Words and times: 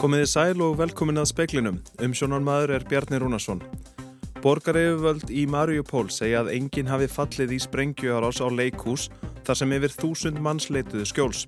Komiði 0.00 0.28
sæl 0.32 0.62
og 0.64 0.78
velkomin 0.78 1.20
að 1.20 1.26
speiklinum. 1.28 1.74
Umsjónarmadur 2.00 2.70
er 2.72 2.84
Bjarni 2.88 3.18
Rúnarsson. 3.20 3.58
Borgareifuvöld 4.40 5.28
í 5.28 5.42
Mariupól 5.44 6.06
segja 6.08 6.38
að 6.40 6.54
enginn 6.54 6.88
hafi 6.88 7.04
fallið 7.12 7.52
í 7.52 7.58
sprengjuarás 7.60 8.40
á 8.40 8.48
leikús 8.48 9.10
þar 9.44 9.58
sem 9.60 9.74
yfir 9.76 9.92
þúsund 9.92 10.40
manns 10.40 10.70
leituðu 10.72 11.04
skjóls. 11.04 11.42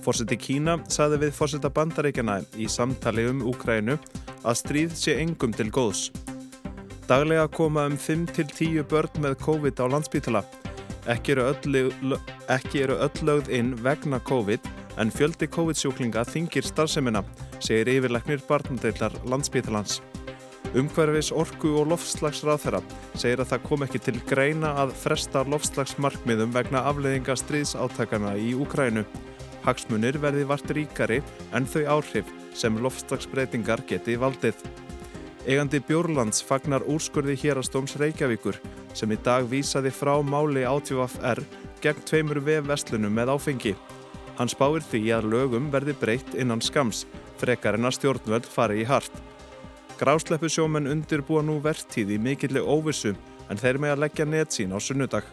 Fórseti 0.00 0.40
Kína 0.40 0.78
saði 0.88 1.20
við 1.26 1.36
fórseta 1.36 1.68
bandaríkjana 1.68 2.38
í 2.56 2.70
samtali 2.72 3.26
um 3.28 3.44
Úkrænu 3.52 3.98
að 4.40 4.58
stríð 4.62 4.96
sé 4.96 5.18
engum 5.20 5.52
til 5.52 5.68
góðs. 5.68 6.08
Daglega 7.04 7.44
koma 7.52 7.84
um 7.92 8.00
5-10 8.00 8.88
börn 8.88 9.20
með 9.20 9.36
COVID 9.44 9.84
á 9.84 9.86
landsbítala. 9.92 10.46
Ekki 11.12 11.36
eru 11.36 11.50
öll, 11.52 12.16
öll 12.48 13.24
lögð 13.28 13.52
inn 13.52 13.76
vegna 13.84 14.24
COVID 14.24 14.76
en 14.96 15.12
fjöldi 15.12 15.52
COVID-sjúklinga 15.52 16.24
þingir 16.24 16.64
starfseminna, 16.64 17.20
segir 17.62 17.90
yfirleiknir 17.94 18.42
barndeillar 18.48 19.14
landsbítalans. 19.30 20.00
Umhverfis 20.78 21.28
orku 21.36 21.74
og 21.76 21.90
loftslagsráð 21.90 22.62
þeirra 22.62 22.80
segir 23.12 23.42
að 23.42 23.50
það 23.50 23.64
kom 23.66 23.84
ekki 23.86 24.00
til 24.06 24.14
greina 24.28 24.70
að 24.82 24.94
fresta 25.02 25.42
loftslagsmarkmiðum 25.52 26.54
vegna 26.54 26.84
afleiðinga 26.88 27.36
stríðsáttakana 27.36 28.34
í 28.40 28.54
Úkrænu. 28.56 29.04
Hagsmunir 29.66 30.16
verði 30.22 30.46
vart 30.48 30.72
ríkari 30.74 31.20
en 31.54 31.68
þau 31.68 31.82
áhrif 31.98 32.30
sem 32.56 32.78
loftslagsbreytingar 32.82 33.84
geti 33.88 34.16
valdið. 34.18 34.56
Egandi 35.42 35.82
Bjórlands 35.84 36.42
fagnar 36.46 36.84
úrskurði 36.88 37.34
hérastóms 37.42 37.96
Reykjavíkur 38.00 38.58
sem 38.96 39.12
í 39.12 39.18
dag 39.26 39.48
vísaði 39.50 39.92
frá 39.94 40.14
máli 40.22 40.62
átvfr 40.66 41.42
gegn 41.82 42.04
tveimur 42.06 42.40
vefverslunum 42.46 43.12
með 43.12 43.34
áfengi. 43.34 43.74
Hann 44.38 44.48
spáir 44.48 44.84
því 44.86 45.02
að 45.16 45.28
lögum 45.34 45.68
verði 45.74 45.96
breytt 45.98 46.36
innan 46.38 46.62
skams, 46.64 47.04
frekar 47.42 47.78
en 47.78 47.90
að 47.90 47.98
stjórnvöld 47.98 48.46
fari 48.46 48.82
í 48.82 48.88
hart. 48.88 49.12
Grásleppu 49.98 50.48
sjómenn 50.50 50.90
undirbúa 50.90 51.42
nú 51.44 51.58
vertíð 51.62 52.14
í 52.16 52.18
mikilli 52.22 52.62
óvissu 52.62 53.12
en 53.50 53.60
þeir 53.60 53.78
með 53.82 53.94
að 53.94 54.02
leggja 54.06 54.26
net 54.26 54.54
sín 54.54 54.74
á 54.74 54.78
sunnudag. 54.82 55.26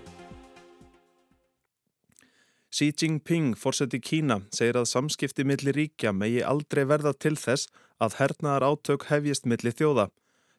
Xi 2.70 2.92
Jinping, 2.94 3.56
fórseti 3.58 3.98
Kína, 3.98 4.44
segir 4.54 4.78
að 4.78 4.92
samskipti 4.92 5.46
millir 5.48 5.74
ríkja 5.74 6.14
megi 6.14 6.44
aldrei 6.46 6.84
verða 6.86 7.16
til 7.18 7.34
þess 7.34 7.66
að 7.98 8.20
hernaðar 8.20 8.68
átök 8.70 9.08
hefjist 9.10 9.50
millir 9.50 9.74
þjóða. 9.74 10.06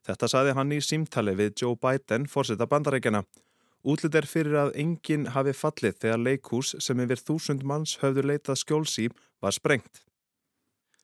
Þetta 0.08 0.28
saði 0.32 0.56
hann 0.58 0.74
í 0.74 0.80
símtali 0.82 1.36
við 1.38 1.54
Joe 1.62 1.78
Biden, 1.78 2.26
fórseta 2.26 2.66
bandarækjana. 2.66 3.22
Útlut 3.86 4.18
er 4.18 4.26
fyrir 4.28 4.58
að 4.58 4.74
enginn 4.82 5.30
hafi 5.36 5.54
fallið 5.56 6.02
þegar 6.02 6.24
leikús 6.26 6.74
sem 6.82 7.00
yfir 7.00 7.22
þúsund 7.22 7.62
manns 7.64 7.96
höfðu 8.02 8.26
leitað 8.26 8.58
skjólsý 8.64 9.06
var 9.40 9.54
sprengt. 9.54 10.02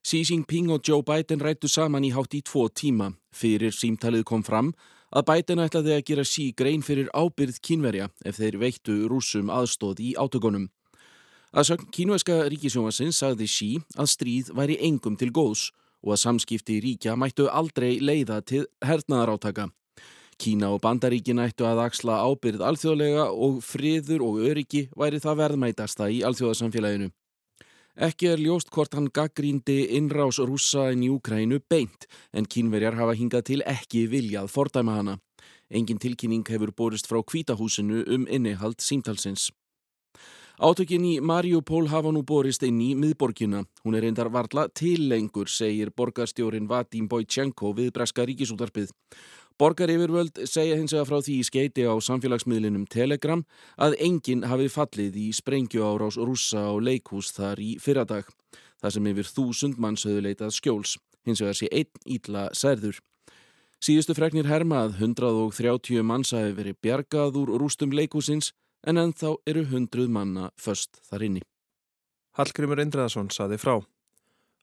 Xi 0.07 0.21
Jinping 0.23 0.69
og 0.71 0.85
Joe 0.87 1.03
Biden 1.03 1.41
rættu 1.43 1.67
saman 1.67 2.05
í 2.07 2.13
hátt 2.15 2.35
í 2.39 2.41
tvo 2.47 2.69
tíma. 2.71 3.09
Fyrir 3.35 3.75
símtalið 3.75 4.21
kom 4.29 4.45
fram 4.47 4.69
að 5.11 5.25
Biden 5.27 5.63
ætlaði 5.65 5.97
að 5.97 6.05
gera 6.07 6.25
sí 6.31 6.45
grein 6.55 6.85
fyrir 6.87 7.09
ábyrð 7.11 7.59
kínverja 7.59 8.07
ef 8.23 8.39
þeir 8.39 8.61
veittu 8.61 8.95
rúsum 9.11 9.51
aðstóð 9.51 10.05
í 10.07 10.13
átökunum. 10.15 10.69
Að 11.51 11.67
sögn 11.73 11.91
kínverska 11.91 12.39
ríkisjómasins 12.47 13.19
sagði 13.19 13.51
Xi 13.51 13.73
að 13.99 14.13
stríð 14.15 14.55
væri 14.55 14.79
engum 14.87 15.19
til 15.19 15.33
góðs 15.35 15.73
og 16.07 16.15
að 16.15 16.23
samskipti 16.23 16.79
ríkja 16.87 17.19
mættu 17.19 17.51
aldrei 17.51 17.99
leiða 17.99 18.45
til 18.47 18.63
hernaðarátaka. 18.87 19.73
Kína 20.39 20.71
og 20.71 20.85
Bandaríkin 20.87 21.43
ættu 21.43 21.67
að 21.67 21.83
axla 21.89 22.23
ábyrð 22.23 22.63
alþjóðlega 22.63 23.27
og 23.35 23.59
friður 23.59 24.23
og 24.31 24.43
öryggi 24.53 24.87
væri 24.95 25.19
það 25.19 25.43
verðmætasta 25.43 26.13
í 26.15 26.23
alþjóðasamfélaginu. 26.31 27.11
Ekki 27.97 28.27
er 28.29 28.41
ljóst 28.45 28.69
hvort 28.75 28.93
hann 28.93 29.07
gaggrýndi 29.09 29.87
innrás 29.97 30.37
rúsa 30.37 30.91
inn 30.93 31.07
í 31.07 31.09
Úkrænu 31.09 31.63
beint 31.65 32.05
en 32.37 32.45
kínverjar 32.45 32.99
hafa 32.99 33.15
hingað 33.17 33.47
til 33.49 33.63
ekki 33.65 34.03
viljað 34.13 34.51
fordæma 34.53 34.99
hana. 34.99 35.15
Engin 35.73 35.97
tilkynning 35.97 36.45
hefur 36.45 36.75
borist 36.77 37.09
frá 37.09 37.23
kvítahúsinu 37.25 38.03
um 38.13 38.27
innihald 38.29 38.85
símtalsins. 38.85 39.49
Átökin 40.61 41.09
í 41.09 41.15
Mariupól 41.21 41.89
hafa 41.89 42.13
nú 42.13 42.21
borist 42.21 42.63
inn 42.69 42.83
í 42.85 42.93
miðborgina. 42.97 43.65
Hún 43.85 43.97
er 43.97 44.05
reyndar 44.05 44.29
varla 44.29 44.69
til 44.69 45.09
lengur, 45.09 45.49
segir 45.49 45.89
borgarstjórin 45.97 46.69
Vadim 46.69 47.09
Bojtjenko 47.09 47.73
við 47.77 47.95
Breska 47.97 48.29
ríkisútarpið. 48.29 48.93
Borgar 49.57 49.89
yfirvöld 49.89 50.37
segja 50.45 50.77
hins 50.77 50.93
vegar 50.93 51.07
frá 51.09 51.23
því 51.25 51.35
í 51.41 51.45
skeiti 51.49 51.85
á 51.89 51.97
samfélagsmiðlinum 52.05 52.83
Telegram 52.93 53.41
að 53.81 53.97
enginn 54.05 54.45
hafi 54.45 54.67
fallið 54.69 55.17
í 55.17 55.31
sprengju 55.33 55.81
árás 55.81 56.19
rúsa 56.21 56.67
á 56.69 56.77
leikhús 56.77 57.31
þar 57.33 57.63
í 57.65 57.71
fyrradag. 57.81 58.29
Það 58.85 58.95
sem 58.99 59.09
yfir 59.15 59.31
þúsund 59.33 59.81
manns 59.81 60.05
höfðu 60.05 60.27
leitað 60.27 60.53
skjóls. 60.59 60.99
Hins 61.25 61.41
vegar 61.41 61.57
sé 61.57 61.71
einn 61.73 62.05
ítla 62.05 62.51
særður. 62.53 63.01
Síðustu 63.81 64.13
freknir 64.19 64.45
hermað 64.45 65.01
130 65.01 66.05
manns 66.05 66.37
hafi 66.37 66.53
verið 66.53 66.77
bjargað 66.85 67.41
úr 67.41 67.57
rústum 67.57 67.97
leikhúsins 67.97 68.53
en 68.85 69.01
ennþá 69.01 69.39
eru 69.49 69.65
100 69.65 70.13
manna 70.13 70.51
först 70.61 71.01
þar 71.09 71.31
inni. 71.31 71.47
Hallgrimur 72.37 72.85
Indreðarsson 72.85 73.33
saði 73.33 73.57
frá. 73.57 73.79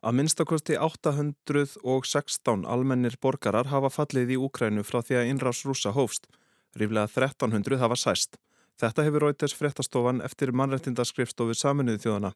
Að 0.04 0.18
minnstakosti 0.20 0.76
816 0.76 2.66
almennir 2.68 3.14
borgarar 3.24 3.70
hafa 3.72 3.88
fallið 3.88 4.34
í 4.36 4.40
Úkrænu 4.44 4.84
frá 4.84 5.00
því 5.00 5.16
að 5.16 5.30
innrás 5.32 5.62
rúsa 5.64 5.94
hófst. 5.96 6.28
Ríflega 6.76 7.08
1300 7.08 7.80
hafa 7.80 7.96
sæst. 7.96 8.36
Þetta 8.82 9.06
hefur 9.08 9.24
Reuters 9.24 9.56
fréttastofan 9.56 10.20
eftir 10.26 10.52
mannrættindaskrifstofu 10.52 11.56
saminuði 11.56 12.04
þjóðana. 12.04 12.34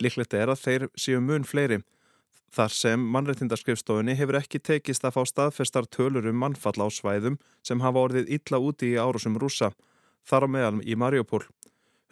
Líklegt 0.00 0.38
er 0.40 0.48
að 0.54 0.62
þeir 0.62 0.88
séu 0.96 1.20
mun 1.20 1.44
fleiri. 1.44 1.82
Þar 2.56 2.72
sem 2.72 3.06
mannrættindaskrifstofunni 3.12 4.16
hefur 4.16 4.40
ekki 4.40 4.62
tekist 4.64 5.04
að 5.04 5.18
fá 5.18 5.22
staðfestar 5.28 5.92
tölur 5.92 6.30
um 6.30 6.40
mannfall 6.40 6.80
á 6.80 6.88
svæðum 6.88 7.36
sem 7.60 7.84
hafa 7.84 8.06
orðið 8.08 8.32
illa 8.38 8.62
úti 8.70 8.94
í 8.94 9.00
árusum 9.02 9.36
rúsa. 9.36 9.74
Þar 10.24 10.48
á 10.48 10.52
meðal 10.54 10.80
í 10.80 10.96
Mariupól. 10.96 11.44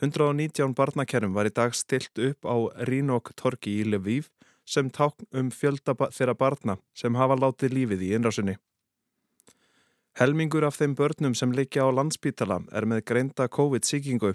119 0.04 0.76
barnakerrum 0.76 1.32
var 1.32 1.48
í 1.48 1.56
dag 1.56 1.72
stilt 1.72 2.18
upp 2.20 2.44
á 2.44 2.56
Rínok 2.84 3.32
torki 3.40 3.78
í 3.80 3.86
Lviv 3.88 4.28
sem 4.64 4.90
tákn 4.90 5.28
um 5.32 5.50
fjölda 5.50 5.94
þeirra 6.10 6.34
barna 6.34 6.78
sem 6.94 7.14
hafa 7.14 7.36
látið 7.36 7.76
lífið 7.78 8.06
í 8.08 8.14
innrásinni. 8.16 8.56
Helmingur 10.14 10.64
af 10.64 10.78
þeim 10.78 10.94
börnum 10.94 11.34
sem 11.34 11.52
leikja 11.52 11.86
á 11.86 11.90
landspítala 11.90 12.60
er 12.72 12.86
með 12.86 13.04
greinda 13.10 13.48
COVID-sýkingu. 13.50 14.34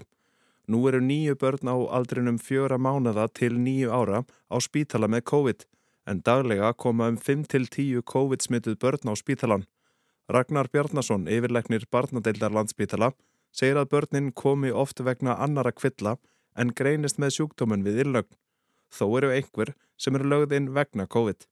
Nú 0.68 0.80
eru 0.88 1.00
nýju 1.00 1.38
börn 1.40 1.72
á 1.72 1.76
aldrinum 1.96 2.38
fjöra 2.38 2.76
mánada 2.76 3.26
til 3.32 3.56
nýju 3.56 3.88
ára 3.88 4.24
á 4.52 4.56
spítala 4.60 5.08
með 5.08 5.24
COVID 5.32 5.64
en 6.06 6.20
daglega 6.26 6.72
koma 6.76 7.08
um 7.08 7.16
5-10 7.16 8.04
COVID-smittuð 8.04 8.76
börn 8.76 9.08
á 9.08 9.14
spítalan. 9.16 9.64
Ragnar 10.28 10.68
Bjarnason, 10.68 11.26
yfirleiknir 11.26 11.88
barnadeildar 11.90 12.52
landspítala, 12.54 13.12
segir 13.50 13.80
að 13.80 13.90
börnin 13.94 14.32
komi 14.32 14.70
oft 14.70 15.00
vegna 15.00 15.34
annara 15.42 15.72
kvilla 15.72 16.18
en 16.54 16.74
greinist 16.76 17.18
með 17.18 17.38
sjúkdómun 17.38 17.86
við 17.86 18.04
illögn. 18.04 18.36
Þó 18.90 19.06
eru 19.18 19.32
einhver 19.34 19.74
sem 20.00 20.16
eru 20.16 20.28
lögð 20.34 20.58
inn 20.58 20.74
vegna 20.74 21.06
COVID. 21.06 21.48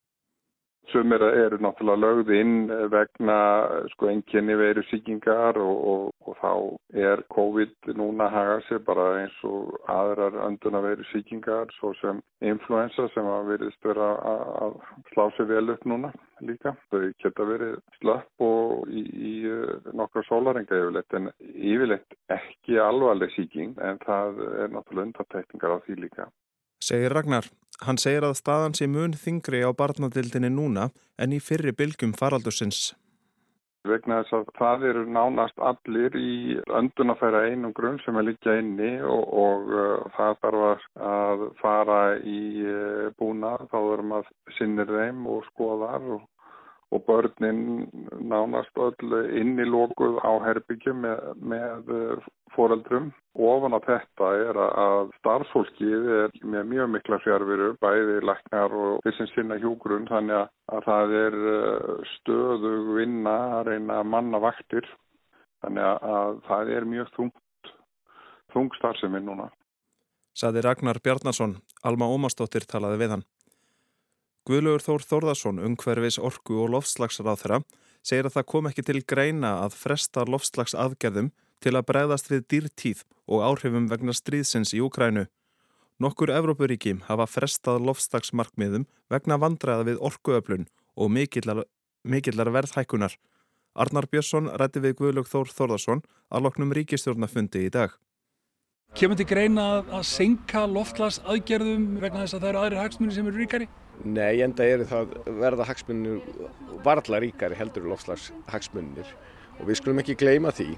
Sumir 0.89 1.21
eru 1.21 1.59
náttúrulega 1.61 2.01
lögð 2.01 2.31
inn 2.33 2.71
vegna 2.93 3.35
sko 3.93 4.09
enginni 4.09 4.55
veru 4.57 4.81
síkingar 4.89 5.59
og, 5.61 5.83
og, 5.91 6.07
og 6.25 6.39
þá 6.41 6.53
er 7.11 7.23
COVID 7.35 7.91
núna 7.99 8.31
að 8.31 8.37
haga 8.37 8.55
sér 8.69 8.81
bara 8.87 9.05
eins 9.19 9.37
og 9.45 9.75
aðrar 9.93 10.39
önduna 10.47 10.81
veru 10.87 11.05
síkingar 11.11 11.69
svo 11.77 11.93
sem 12.01 12.23
influensa 12.41 13.05
sem 13.13 13.29
að 13.35 13.53
veriðst 13.53 13.91
vera 13.91 14.09
að 14.63 14.81
slá 15.13 15.27
sér 15.37 15.51
vel 15.53 15.77
upp 15.77 15.85
núna 15.93 16.15
líka. 16.41 16.73
Þau 16.89 17.05
geta 17.21 17.51
verið 17.53 17.77
slöpp 18.01 18.49
og 18.49 18.89
í, 18.89 19.05
í 19.05 19.35
nokkra 19.93 20.25
sólarenga 20.31 20.73
yfirleitt 20.73 21.21
en 21.21 21.33
yfirleitt 21.53 22.21
ekki 22.33 22.81
alvarleg 22.81 23.37
síking 23.37 23.77
en 23.77 24.01
það 24.09 24.45
er 24.55 24.73
náttúrulega 24.73 25.11
undantekningar 25.11 25.77
á 25.77 25.85
því 25.85 26.03
líka. 26.07 26.31
Segir 26.89 27.13
Ragnar. 27.13 27.45
Hann 27.85 27.99
segir 28.01 28.25
að 28.27 28.39
staðan 28.39 28.75
sé 28.79 28.87
mun 28.91 29.13
þingri 29.25 29.61
á 29.61 29.71
barnadildinni 29.77 30.49
núna 30.55 30.89
en 31.21 31.35
í 31.37 31.41
fyrri 31.49 31.75
bylgum 31.77 32.15
faraldursins. 32.17 32.95
Vegna 33.89 34.23
þess 34.23 34.37
að 34.39 34.49
það 34.59 34.87
eru 34.91 35.03
nánast 35.17 35.61
allir 35.71 36.17
í 36.19 36.57
öndunafæra 36.81 37.45
einum 37.51 37.75
grunn 37.77 38.01
sem 38.05 38.17
er 38.19 38.27
líka 38.27 38.57
inni 38.61 38.91
og, 39.05 39.23
og 39.45 39.71
uh, 39.71 40.09
það 40.17 40.41
þarf 40.45 40.89
að 41.11 41.45
fara 41.61 42.01
í 42.19 42.41
uh, 42.65 43.07
búna 43.21 43.55
þá 43.71 43.79
erum 43.81 44.17
að 44.19 44.33
sinnir 44.59 44.91
þeim 44.91 45.23
og 45.31 45.47
skoðar 45.53 46.11
og 46.17 46.27
og 46.91 47.05
börnin 47.05 47.89
nánast 48.21 48.79
öll 48.81 49.13
innilókuð 49.37 50.21
á 50.25 50.33
herbyggjum 50.47 51.03
með, 51.05 51.25
með 51.37 51.91
eh, 51.93 52.29
foreldrum. 52.57 53.11
Ofan 53.37 53.77
á 53.77 53.81
þetta 53.85 54.31
er 54.45 54.61
að 54.63 55.11
starfsfólkið 55.19 56.09
er 56.23 56.39
með 56.43 56.71
mjög 56.73 56.89
mikla 56.95 57.21
fjárveru, 57.25 57.75
bæði 57.83 58.23
læknar 58.25 58.73
og 58.73 59.05
þessum 59.05 59.29
sinna 59.35 59.61
hjúgrunn, 59.61 60.09
þannig 60.09 60.49
að 60.73 60.89
það 60.89 61.15
er 61.21 61.39
eh, 61.53 62.09
stöðug 62.17 62.91
vinna 62.97 63.37
að 63.59 63.73
reyna 63.73 64.03
manna 64.03 64.41
vaktir. 64.43 64.89
Þannig 65.65 66.09
að 66.15 66.43
það 66.49 66.77
er 66.77 66.85
mjög 66.87 67.15
þungt, 67.17 67.73
þungt 68.55 68.77
starfseminn 68.79 69.27
núna. 69.29 69.51
Saði 70.39 70.63
Ragnar 70.63 71.01
Bjarnason, 71.03 71.59
Alma 71.83 72.07
Ómarsdóttir 72.09 72.65
talaði 72.71 73.03
við 73.03 73.17
hann. 73.17 73.25
Guðlaugur 74.49 74.81
Þór 74.81 75.03
Þórðarsson, 75.05 75.59
ungverfis 75.61 76.17
orku 76.25 76.55
og 76.63 76.71
loftslagsráð 76.73 77.43
þeirra, 77.43 77.57
segir 78.01 78.29
að 78.31 78.39
það 78.39 78.47
kom 78.49 78.69
ekki 78.71 78.85
til 78.87 79.03
greina 79.05 79.51
að 79.67 79.75
fresta 79.77 80.25
loftslagsaðgerðum 80.25 81.29
til 81.61 81.75
að 81.77 81.85
bregðast 81.91 82.31
við 82.33 82.47
dýrtíð 82.55 83.03
og 83.29 83.45
áhrifum 83.45 83.91
vegna 83.91 84.15
stríðsins 84.17 84.73
í 84.73 84.81
Úkrænu. 84.81 85.27
Nokkur 86.01 86.33
Evrópuríki 86.33 86.95
hafa 87.11 87.27
frestað 87.29 87.85
loftslagsmarkmiðum 87.91 88.89
vegna 89.13 89.37
vandræða 89.37 89.85
við 89.91 90.01
orkuöflun 90.09 90.65
og 90.97 91.13
mikillar, 91.13 91.67
mikillar 92.09 92.49
verðhækunar. 92.55 93.19
Arnar 93.77 94.09
Björnsson 94.09 94.49
rætti 94.57 94.81
við 94.81 94.97
Guðlaug 95.03 95.29
Þór 95.29 95.53
Þórðarsson 95.53 96.05
að 96.33 96.49
loknum 96.49 96.73
ríkistjórnafundi 96.73 97.67
í 97.69 97.75
dag. 97.75 97.93
Kemur 98.97 99.19
til 99.19 99.27
greina 99.29 99.65
að 99.85 100.05
senka 100.09 100.65
loftslagsaðgerðum 100.67 101.83
vegna 102.03 102.25
þess 102.25 102.35
að 102.35 102.41
það 102.41 102.49
eru 102.49 102.61
aðri 102.63 102.79
hagsmunni 102.81 103.15
sem 103.15 103.29
eru 103.29 103.43
ríkari? 103.43 103.69
Nei, 104.05 104.41
enda 104.43 104.65
eru 104.65 104.87
það 104.89 105.13
verða 105.43 105.67
hagsmunir 105.69 106.23
varla 106.87 107.21
ríkari 107.23 107.59
heldur 107.59 107.87
loftslagshagsmunir 107.93 109.13
og 109.59 109.69
við 109.69 109.79
skulum 109.79 110.03
ekki 110.03 110.17
gleyma 110.19 110.55
því 110.55 110.71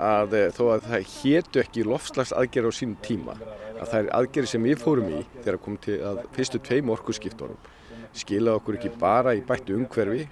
að 0.00 0.36
eh, 0.36 0.46
þó 0.54 0.62
að 0.76 0.86
það 0.92 1.08
héttu 1.16 1.62
ekki 1.64 1.86
loftslagsaðgerð 1.88 2.70
á 2.70 2.72
sínum 2.76 3.00
tíma 3.04 3.34
að 3.40 3.86
það 3.86 3.98
er 4.00 4.12
aðgerð 4.20 4.52
sem 4.52 4.68
við 4.68 4.82
fórum 4.84 5.10
í 5.10 5.20
þegar 5.40 5.60
komum 5.64 5.82
til 5.84 5.98
að 6.10 6.22
fyrstu 6.36 6.60
tveim 6.68 6.92
orkusskiptorum 6.94 7.70
skila 8.16 8.56
okkur 8.60 8.78
ekki 8.78 8.92
bara 9.00 9.34
í 9.38 9.42
bættu 9.46 9.76
umhverfi 9.78 10.28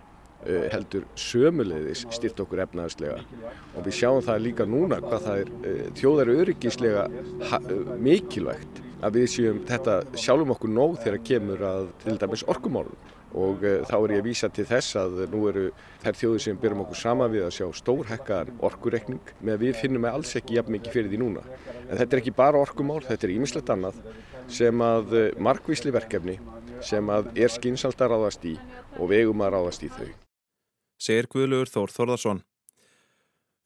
heldur 0.47 1.07
sömulegðis 1.19 2.05
styrt 2.15 2.41
okkur 2.45 2.63
efnaðslega 2.63 3.19
og 3.75 3.83
við 3.83 3.97
sjáum 3.99 4.23
það 4.25 4.45
líka 4.45 4.67
núna 4.69 5.01
hvað 5.03 5.25
það 5.27 5.43
er 5.43 5.51
eh, 5.67 5.85
þjóðar 5.99 6.33
öryggislega 6.37 7.07
mikilvægt 7.99 8.83
að 9.03 9.19
við 9.19 9.29
séum 9.35 9.61
þetta 9.67 10.01
sjálfum 10.19 10.55
okkur 10.55 10.75
nóg 10.75 10.99
þegar 11.03 11.25
kemur 11.27 11.65
að 11.67 11.89
til 12.05 12.19
dæmis 12.23 12.47
orkumálum 12.51 13.15
og 13.37 13.61
þá 13.61 13.97
er 13.99 14.13
ég 14.15 14.23
að 14.23 14.29
vísa 14.29 14.49
til 14.49 14.65
þess 14.69 14.97
að 14.97 15.19
nú 15.33 15.43
eru 15.51 15.65
þær 16.03 16.19
þjóður 16.21 16.45
sem 16.45 16.61
byrjum 16.63 16.85
okkur 16.87 17.01
sama 17.01 17.27
við 17.29 17.45
að 17.45 17.57
sjá 17.59 17.67
stórhekkaðan 17.83 18.63
orkurekning 18.65 19.33
með 19.41 19.55
að 19.55 19.65
við 19.67 19.81
finnum 19.83 20.05
með 20.07 20.17
alls 20.17 20.37
ekki 20.41 20.57
jafn 20.57 20.75
mikið 20.77 20.95
fyrir 20.95 21.13
því 21.13 21.21
núna. 21.21 21.43
En 21.89 21.99
þetta 22.01 22.09
er 22.17 22.23
ekki 22.23 22.37
bara 22.39 22.63
orkumál, 22.63 23.03
þetta 23.05 23.29
er 23.29 23.35
ímislegt 23.35 23.75
annað 23.75 24.01
sem 24.49 24.81
að 24.81 25.19
markvísli 25.45 25.93
verkefni 25.93 26.39
sem 26.81 27.13
að 27.13 27.35
er 27.37 27.53
skynsalt 27.53 28.01
að 28.01 28.15
ráðast 28.15 28.49
í 28.49 28.57
og 28.97 29.13
vegum 29.13 29.45
að 29.45 29.55
ráðast 29.59 29.85
í 29.85 29.93
þau. 29.93 30.28
Segir 30.99 31.29
Guðlugur 31.31 31.71
Þór 31.71 31.93
Þórðarsson. 31.95 32.41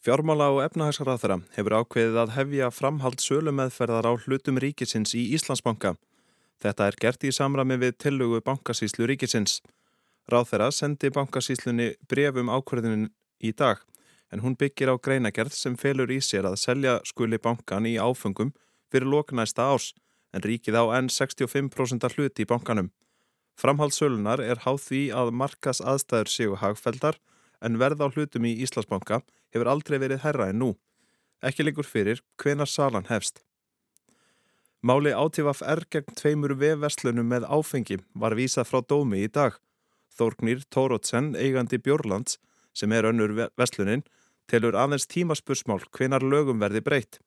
Fjármála 0.05 0.51
og 0.53 0.61
efnahagsraðara 0.67 1.39
hefur 1.57 1.77
ákveðið 1.81 2.19
að 2.21 2.33
hefja 2.37 2.71
framhald 2.75 3.23
sölumeðferðar 3.25 4.09
á 4.09 4.13
hlutum 4.25 4.59
ríkisins 4.61 5.15
í 5.17 5.29
Íslandsbanka. 5.37 5.95
Þetta 6.63 6.89
er 6.91 6.99
gert 7.01 7.25
í 7.25 7.33
samrami 7.33 7.79
við 7.81 7.97
tillugu 8.05 8.43
bankasíslu 8.45 9.09
ríkisins. 9.09 9.61
Ráþera 10.29 10.69
sendi 10.75 11.11
bankasíslunni 11.15 11.95
brefum 12.11 12.53
ákveðinin 12.53 13.09
í 13.41 13.55
dag 13.57 13.81
en 14.33 14.45
hún 14.45 14.57
byggir 14.57 14.93
á 14.93 14.97
greinagerð 14.97 15.57
sem 15.57 15.77
felur 15.77 16.13
í 16.13 16.21
sér 16.25 16.47
að 16.49 16.61
selja 16.61 16.99
skuli 17.09 17.41
bankan 17.43 17.89
í 17.89 17.99
áfengum 18.01 18.53
fyrir 18.93 19.09
loknæsta 19.09 19.71
ás 19.73 19.93
en 20.33 20.45
ríkið 20.45 20.79
á 20.79 20.85
enn 20.99 21.09
65% 21.13 22.17
hluti 22.17 22.45
í 22.45 22.49
bankanum. 22.49 22.93
Framhald 23.59 23.95
sölunar 23.95 24.41
er 24.41 24.63
háð 24.65 24.81
því 24.87 25.03
að 25.15 25.31
markas 25.37 25.81
aðstæður 25.81 26.31
séu 26.33 26.59
hagfeldar 26.59 27.19
en 27.63 27.79
verð 27.79 28.03
á 28.03 28.09
hlutum 28.11 28.47
í 28.49 28.57
Íslandsbanka 28.65 29.21
hefur 29.55 29.71
aldrei 29.71 29.99
verið 30.03 30.25
herra 30.25 30.49
en 30.51 30.61
nú. 30.63 30.71
Ekki 31.43 31.67
líkur 31.67 31.87
fyrir 31.87 32.23
hvenar 32.43 32.71
salan 32.71 33.09
hefst. 33.11 33.43
Máli 34.83 35.13
átífaf 35.15 35.63
er 35.63 35.85
gegn 35.95 36.17
tveimur 36.19 36.57
vefverslunum 36.59 37.29
með 37.31 37.47
áfengi 37.47 38.01
var 38.19 38.35
vísað 38.35 38.67
frá 38.71 38.81
dómi 38.83 39.23
í 39.23 39.29
dag. 39.31 39.55
Þórgnir 40.19 40.65
Tórótsen, 40.75 41.37
eigandi 41.39 41.79
Björlands, 41.79 42.41
sem 42.75 42.93
er 42.93 43.07
önnur 43.09 43.33
verslunin, 43.57 44.03
telur 44.51 44.75
aðeins 44.75 45.07
tímaspursmál 45.07 45.81
hvenar 45.95 46.25
lögum 46.27 46.59
verði 46.59 46.83
breytt. 46.83 47.21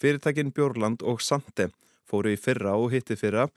Fyrirtækin 0.00 0.52
Björland 0.56 1.04
og 1.04 1.20
Sande 1.22 1.68
fóru 2.08 2.32
í 2.34 2.40
fyrra 2.40 2.74
og 2.78 2.92
hitti 2.94 3.16
fyrra 3.18 3.48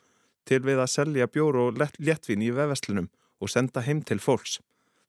til 0.48 0.64
við 0.66 0.82
að 0.82 0.94
selja 0.94 1.28
bjór 1.28 1.60
og 1.66 1.82
léttvin 2.00 2.46
í 2.46 2.54
vefverslunum 2.56 3.10
og 3.42 3.52
senda 3.52 3.84
heim 3.86 4.02
til 4.02 4.20
fólks. 4.24 4.60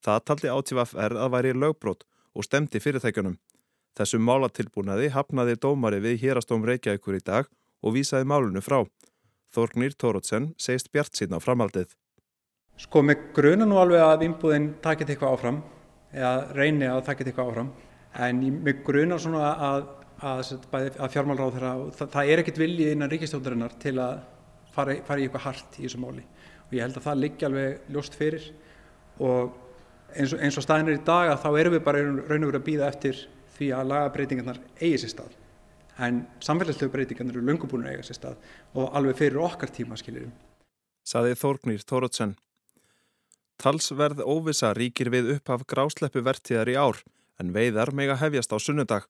Það 0.04 0.24
taldi 0.30 0.50
átífaf 0.52 0.94
er 0.94 1.14
að 1.16 1.32
væri 1.34 1.54
lögbrót 1.54 2.04
og 2.34 2.46
stemdi 2.46 2.80
fyrirtækjunum. 2.82 3.38
Þessum 3.98 4.22
málatilbúnaði 4.22 5.10
hafnaði 5.14 5.56
dómari 5.58 5.98
við 6.04 6.20
hérastóm 6.22 6.66
Reykjavíkur 6.66 7.18
í 7.18 7.24
dag 7.24 7.48
og 7.82 7.96
vísaði 7.96 8.28
málunu 8.30 8.62
frá. 8.62 8.84
Þorgnir 9.54 9.96
Tórótsen 9.98 10.52
segist 10.60 10.92
bjart 10.92 11.16
síðan 11.16 11.40
á 11.40 11.44
framhaldið. 11.46 11.94
Sko 12.78 13.02
með 13.02 13.30
gruna 13.34 13.66
nú 13.66 13.78
alveg 13.80 14.04
að 14.04 14.24
innbúðin 14.28 14.72
takit 14.84 15.08
eitthvað 15.10 15.34
áfram 15.34 15.62
eða 16.12 16.34
reyni 16.54 16.86
að 16.86 17.04
takit 17.08 17.30
eitthvað 17.30 17.50
áfram 17.50 17.70
en 18.28 18.42
með 18.62 18.84
gruna 18.86 19.18
svona 19.18 19.48
að, 19.66 19.88
að, 20.22 20.52
að 20.94 21.14
fjármálráð 21.14 21.56
þeirra 21.56 21.72
það, 21.98 22.12
það 22.14 22.30
er 22.30 22.42
ekkit 22.42 22.60
viljið 22.62 22.92
innan 22.94 23.10
ríkistjóðarinnar 23.12 23.74
til 23.82 23.96
að 24.04 24.20
fara, 24.78 24.98
fara 25.06 25.20
í 25.20 25.26
eitthvað 25.26 25.46
hart 25.48 25.78
í 25.78 25.84
þessu 25.86 26.02
máli 26.02 26.24
og 26.68 26.76
ég 26.76 26.84
held 26.84 27.00
að 27.00 27.08
það 27.08 27.20
liggi 27.24 27.48
alveg 27.48 27.90
ljóst 27.94 28.16
fyrir 28.18 28.46
og 29.18 29.56
eins 30.14 30.32
og, 30.32 30.40
eins 30.40 30.58
og 30.58 30.64
staðin 30.64 30.92
er 30.92 31.00
í 31.00 31.04
dag 31.04 31.32
að 31.32 31.42
þá 31.44 31.50
erum 31.60 31.76
við 31.76 31.84
bara 31.86 32.06
raun 32.06 32.46
og 32.46 32.50
verið 32.52 32.60
að 32.60 32.66
býða 32.68 32.90
eftir 32.92 33.22
því 33.58 33.70
að 33.74 33.92
lagabreitingarnar 33.92 34.60
eigi 34.78 35.02
sér 35.02 35.14
stað 35.14 35.36
en 36.06 36.20
samfélagslegu 36.44 36.92
breytingarnar 36.94 37.36
eru 37.36 37.46
löngubúinu 37.48 37.90
eiga 37.90 38.04
sér 38.06 38.18
stað 38.18 38.50
og 38.78 38.92
alveg 38.96 39.18
fyrir 39.18 39.40
okkar 39.42 39.72
tíma 39.74 39.98
skilirum. 39.98 40.30
Saði 41.08 41.34
Þórgnýr 41.40 41.82
Tórótsen. 41.88 42.36
Talsverð 43.58 44.22
óvisa 44.22 44.70
ríkir 44.76 45.10
við 45.10 45.32
upphaf 45.34 45.64
grásleppu 45.66 46.22
vertíðar 46.22 46.70
í 46.70 46.76
ár 46.78 47.00
en 47.42 47.50
veiðar 47.54 47.90
mega 47.90 48.18
hefjast 48.20 48.54
á 48.54 48.58
sunnudag. 48.62 49.08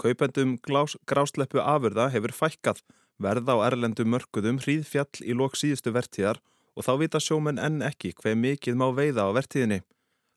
Kaupendum 0.00 0.56
grásleppu 0.64 1.60
afurða 1.60 2.08
hefur 2.14 2.32
fækkað 2.32 2.80
verð 3.20 3.52
á 3.52 3.56
erlendu 3.68 4.06
mörguðum 4.08 4.60
hríðfjall 4.64 5.22
í 5.22 5.36
lok 5.36 5.58
síðustu 5.60 5.92
vertíðar 5.94 6.40
og 6.76 6.86
þá 6.86 6.92
vita 7.02 7.20
sjómen 7.20 7.60
enn 7.60 7.82
ekki 7.84 8.14
hver 8.16 8.38
mikið 8.38 8.78
má 8.80 8.88
veiða 8.96 9.28
á 9.28 9.36
vertíðinni. 9.36 9.80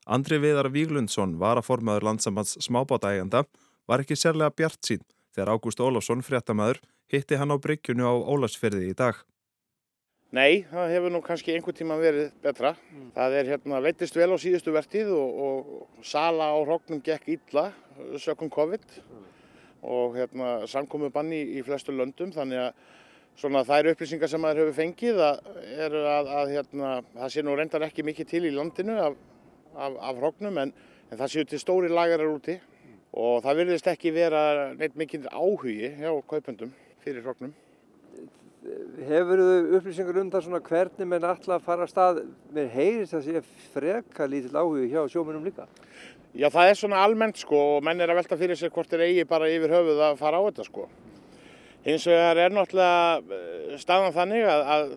Andri 0.03 0.39
Viðar 0.43 0.67
Víglundsson, 0.73 1.37
varaformaður 1.39 2.09
landsambands 2.09 2.57
smábátægjanda, 2.65 3.45
var 3.87 4.03
ekki 4.03 4.17
sérlega 4.19 4.51
bjart 4.51 4.81
sín 4.83 5.03
þegar 5.33 5.55
Ágúst 5.55 5.79
Ólafsson, 5.81 6.21
fréttamaður, 6.25 6.81
hitti 7.09 7.39
hann 7.39 7.53
á 7.53 7.57
bryggjunu 7.57 8.05
á 8.05 8.13
Ólafsferði 8.13 8.91
í 8.91 8.97
dag. 8.97 9.23
Nei, 10.33 10.65
það 10.65 10.91
hefur 10.95 11.13
nú 11.13 11.21
kannski 11.21 11.53
einhver 11.53 11.75
tíma 11.77 11.95
verið 12.01 12.31
betra. 12.41 12.73
Mm. 12.89 13.09
Það 13.13 13.35
er 13.37 13.49
hérna 13.53 13.81
veitist 13.85 14.15
vel 14.17 14.31
á 14.33 14.37
síðustu 14.41 14.73
vertið 14.73 15.11
og, 15.13 15.43
og 15.45 16.05
sala 16.09 16.49
á 16.49 16.57
hróknum 16.57 17.03
gekk 17.05 17.29
illa 17.35 17.67
sökum 18.17 18.49
COVID 18.53 18.81
mm. 18.81 19.27
Og 19.83 20.17
hérna 20.17 20.55
samkomi 20.69 21.11
banni 21.13 21.41
í, 21.43 21.59
í 21.59 21.65
flestu 21.65 21.95
löndum 21.95 22.31
þannig 22.35 22.67
að 22.67 22.73
svona 23.39 23.63
þær 23.65 23.91
upplýsingar 23.93 24.29
sem 24.29 24.41
maður 24.41 24.63
hefur 24.63 24.79
fengið 24.79 25.21
að, 25.25 25.53
er 25.73 25.95
að, 25.99 26.33
að 26.39 26.51
hérna, 26.57 26.95
það 27.15 27.31
sé 27.33 27.43
nú 27.43 27.55
reyndar 27.57 27.85
ekki 27.87 28.05
mikið 28.05 28.29
til 28.29 28.43
í 28.47 28.53
landinu 28.53 28.97
af 29.01 29.17
af, 29.75 29.91
af 29.99 30.15
hróknum 30.15 30.57
en, 30.57 30.73
en 31.11 31.19
það 31.19 31.33
séu 31.33 31.49
til 31.49 31.61
stóri 31.61 31.91
lagarar 31.91 32.31
úti 32.31 32.57
og 33.13 33.43
það 33.45 33.59
virðist 33.61 33.89
ekki 33.91 34.13
vera 34.13 34.71
neitt 34.77 34.95
mikið 34.97 35.29
áhugi 35.29 35.91
hjá 35.99 36.09
kaupendum 36.29 36.71
fyrir 37.03 37.25
hróknum. 37.25 37.53
Hefur 39.03 39.41
þau 39.43 39.77
upplýsingar 39.77 40.19
um 40.21 40.29
það 40.31 40.45
svona 40.45 40.61
hvernig 40.63 41.09
menn 41.09 41.27
alltaf 41.27 41.65
fara 41.65 41.85
að 41.85 41.91
stað 41.91 42.21
með 42.55 42.69
heyrist 42.77 43.17
að 43.17 43.25
sé 43.27 43.41
freka 43.73 44.27
lítill 44.29 44.55
áhugi 44.55 44.87
hjá 44.93 45.01
sjómunum 45.11 45.45
líka? 45.45 45.67
Já 46.33 46.47
það 46.49 46.69
er 46.69 46.77
svona 46.79 47.01
almennt 47.05 47.37
sko 47.37 47.63
og 47.77 47.83
menn 47.85 48.01
er 48.01 48.09
að 48.09 48.23
velta 48.23 48.37
fyrir 48.39 48.57
sér 48.57 48.73
hvort 48.73 48.93
er 48.95 49.05
eigi 49.05 49.25
bara 49.29 49.49
yfir 49.53 49.73
höfuð 49.75 50.03
að 50.09 50.19
fara 50.21 50.41
á 50.41 50.45
þetta 50.49 50.67
sko. 50.67 50.87
Hins 51.83 52.07
vegar 52.09 52.39
er 52.41 52.55
náttúrulega 52.55 53.39
eh, 53.39 53.75
staðan 53.81 54.15
þannig 54.15 54.47
að, 54.49 54.63
að 54.75 54.95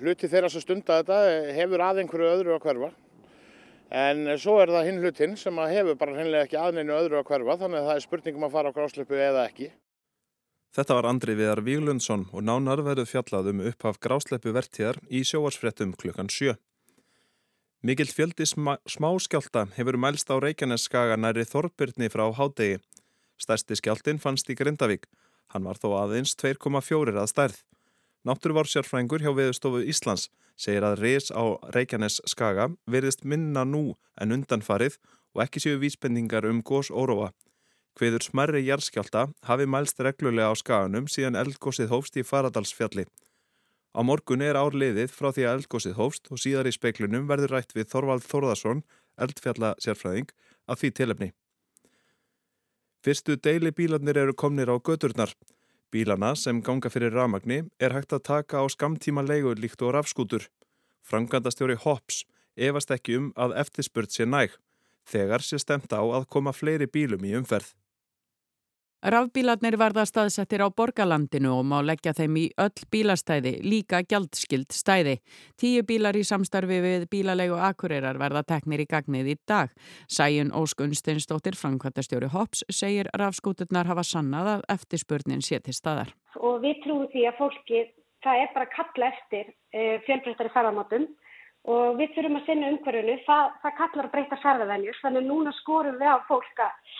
hluti 0.00 0.28
þeirra 0.28 0.50
sem 0.52 0.64
stunda 0.64 1.00
þetta 1.00 1.22
hefur 1.56 1.86
að 1.86 2.02
einhverju 2.02 2.34
öðru 2.34 2.56
að 2.56 2.66
hverfa 2.66 2.90
En 3.90 4.22
svo 4.38 4.60
er 4.62 4.70
það 4.70 4.86
hinn 4.86 5.00
hlutinn 5.02 5.32
sem 5.38 5.56
hefur 5.58 5.96
bara 5.98 6.14
hreinlega 6.14 6.46
ekki 6.46 6.58
aðneinu 6.60 6.94
öðru 6.94 7.18
að 7.18 7.24
hverfa 7.26 7.56
þannig 7.64 7.80
að 7.80 7.88
það 7.88 7.96
er 7.96 8.04
spurningum 8.04 8.44
að 8.46 8.52
fara 8.54 8.70
á 8.70 8.76
grásleppu 8.76 9.16
eða 9.18 9.46
ekki. 9.50 9.70
Þetta 10.70 10.94
var 10.94 11.08
Andri 11.10 11.34
Viðar 11.34 11.62
Víglundsson 11.66 12.28
og 12.30 12.44
nánar 12.46 12.84
verið 12.86 13.08
fjallað 13.10 13.50
um 13.50 13.64
upphaf 13.66 13.98
grásleppu 13.98 14.52
vertíðar 14.54 15.00
í 15.10 15.24
sjóarsfrettum 15.26 15.96
klukkan 15.98 16.30
7. 16.30 16.54
Mikill 17.80 18.12
fjöldi 18.12 18.44
smá, 18.44 18.74
smáskjálta 18.84 19.62
hefur 19.72 19.96
mælst 19.96 20.28
á 20.28 20.36
Reykjaneskaga 20.36 21.16
næri 21.16 21.46
Þorbyrni 21.48 22.10
frá 22.12 22.26
hádegi. 22.36 22.76
Stærsti 23.40 23.78
skjáltin 23.80 24.20
fannst 24.20 24.50
í 24.52 24.56
Grindavík. 24.58 25.06
Hann 25.48 25.64
var 25.64 25.80
þó 25.80 25.94
aðeins 26.02 26.34
2,4 26.36 27.16
að 27.16 27.30
stærð. 27.32 27.56
Náttúruvársjárfrængur 28.28 29.24
hjá 29.24 29.32
Viðstofu 29.32 29.80
Íslands 29.80 30.28
segir 30.60 30.84
að 30.84 31.00
reys 31.00 31.32
á 31.32 31.56
Reykjanes 31.72 32.20
skaga 32.28 32.68
verðist 32.84 33.24
minna 33.24 33.64
nú 33.64 33.96
en 34.20 34.36
undanfarið 34.36 35.00
og 35.32 35.46
ekki 35.46 35.64
séu 35.64 35.80
vísbendingar 35.80 36.44
um 36.44 36.60
gós 36.60 36.92
óróa. 36.92 37.32
Hveður 37.96 38.28
smerri 38.28 38.60
jærskjálta 38.68 39.30
hafi 39.48 39.64
mælst 39.64 40.04
reglulega 40.04 40.52
á 40.52 40.54
skaganum 40.54 41.08
síðan 41.08 41.40
eldgósið 41.40 41.96
hófst 41.96 42.20
í 42.20 42.28
Faradalsfjalli. 42.28 43.08
Á 43.90 44.00
morgun 44.06 44.42
er 44.46 44.54
árliðið 44.54 45.10
frá 45.10 45.32
því 45.34 45.44
að 45.46 45.56
eldgósið 45.56 45.96
hófst 45.98 46.30
og 46.30 46.38
síðar 46.38 46.68
í 46.70 46.74
speiklunum 46.76 47.26
verður 47.26 47.56
rætt 47.56 47.74
við 47.74 47.88
Þorvald 47.90 48.26
Þorðarsson, 48.26 48.82
eldfjalla 49.18 49.72
sérfræðing, 49.82 50.30
að 50.70 50.82
því 50.82 50.90
tilefni. 50.98 51.30
Fyrstu 53.02 53.36
deili 53.40 53.72
bílarnir 53.74 54.20
eru 54.22 54.34
komnir 54.36 54.70
á 54.70 54.76
göturnar. 54.78 55.34
Bílana 55.90 56.36
sem 56.38 56.60
ganga 56.62 56.90
fyrir 56.92 57.10
ramagni 57.16 57.64
er 57.82 57.96
hægt 57.96 58.14
að 58.14 58.26
taka 58.28 58.62
á 58.62 58.64
skamtíma 58.70 59.24
leigur 59.26 59.58
líkt 59.58 59.82
og 59.82 59.96
rafskútur. 59.96 60.46
Frangandastjóri 61.02 61.74
Hops 61.82 62.22
efast 62.54 62.92
ekki 62.94 63.16
um 63.18 63.30
að 63.34 63.56
eftirspurt 63.64 64.14
sé 64.14 64.28
næg, 64.28 64.54
þegar 65.08 65.42
sé 65.42 65.58
stemt 65.58 65.90
á 65.90 65.98
að 65.98 66.28
koma 66.30 66.54
fleiri 66.54 66.86
bílum 66.86 67.24
í 67.26 67.34
umferð. 67.40 67.72
Rafbílarnir 69.00 69.78
verða 69.80 70.02
staðsettir 70.04 70.60
á 70.60 70.68
borgarlandinu 70.68 71.54
og 71.56 71.62
má 71.64 71.78
leggja 71.80 72.12
þeim 72.12 72.34
í 72.36 72.42
öll 72.60 72.82
bílastæði, 72.92 73.54
líka 73.64 74.02
gjaldskild 74.04 74.74
stæði. 74.76 75.14
Tíu 75.56 75.86
bílar 75.88 76.18
í 76.20 76.24
samstarfi 76.28 76.82
við 76.84 77.06
bílalegu 77.08 77.56
akureyrar 77.56 78.18
verða 78.20 78.42
teknir 78.44 78.82
í 78.84 78.86
gagnið 78.90 79.30
í 79.32 79.36
dag. 79.48 79.72
Sæjun 80.04 80.52
Óskunsteinsdóttir, 80.52 81.56
Frankvartastjóri 81.56 82.28
Hops, 82.28 82.60
segir 82.68 83.08
rafskúturnar 83.16 83.88
hafa 83.88 84.04
sannað 84.04 84.50
að 84.58 84.66
eftirspurnin 84.76 85.40
sé 85.40 85.62
til 85.64 85.72
staðar. 85.72 86.12
Og 86.36 86.60
við 86.60 86.82
trúum 86.84 87.08
því 87.08 87.24
að 87.30 87.40
fólki, 87.40 87.80
það 88.20 88.42
er 88.42 88.52
bara 88.52 88.68
að 88.68 88.74
kalla 88.74 89.08
eftir 89.14 89.48
uh, 89.48 89.96
fjölbreyttari 90.04 90.52
ferðamátum 90.52 91.08
og 91.72 91.96
við 91.96 92.12
þurfum 92.18 92.36
að 92.36 92.44
sinna 92.50 92.68
umhverfunu, 92.74 93.16
það, 93.24 93.48
það 93.64 93.74
kallar 93.80 94.10
að 94.10 94.12
breyta 94.12 94.40
ferðavenjur, 94.44 95.00
þannig 95.00 95.24
núna 95.24 95.56
skorum 95.62 95.96
við 96.00 96.12
á 96.12 96.20
fólk 96.28 96.62
að 96.66 96.92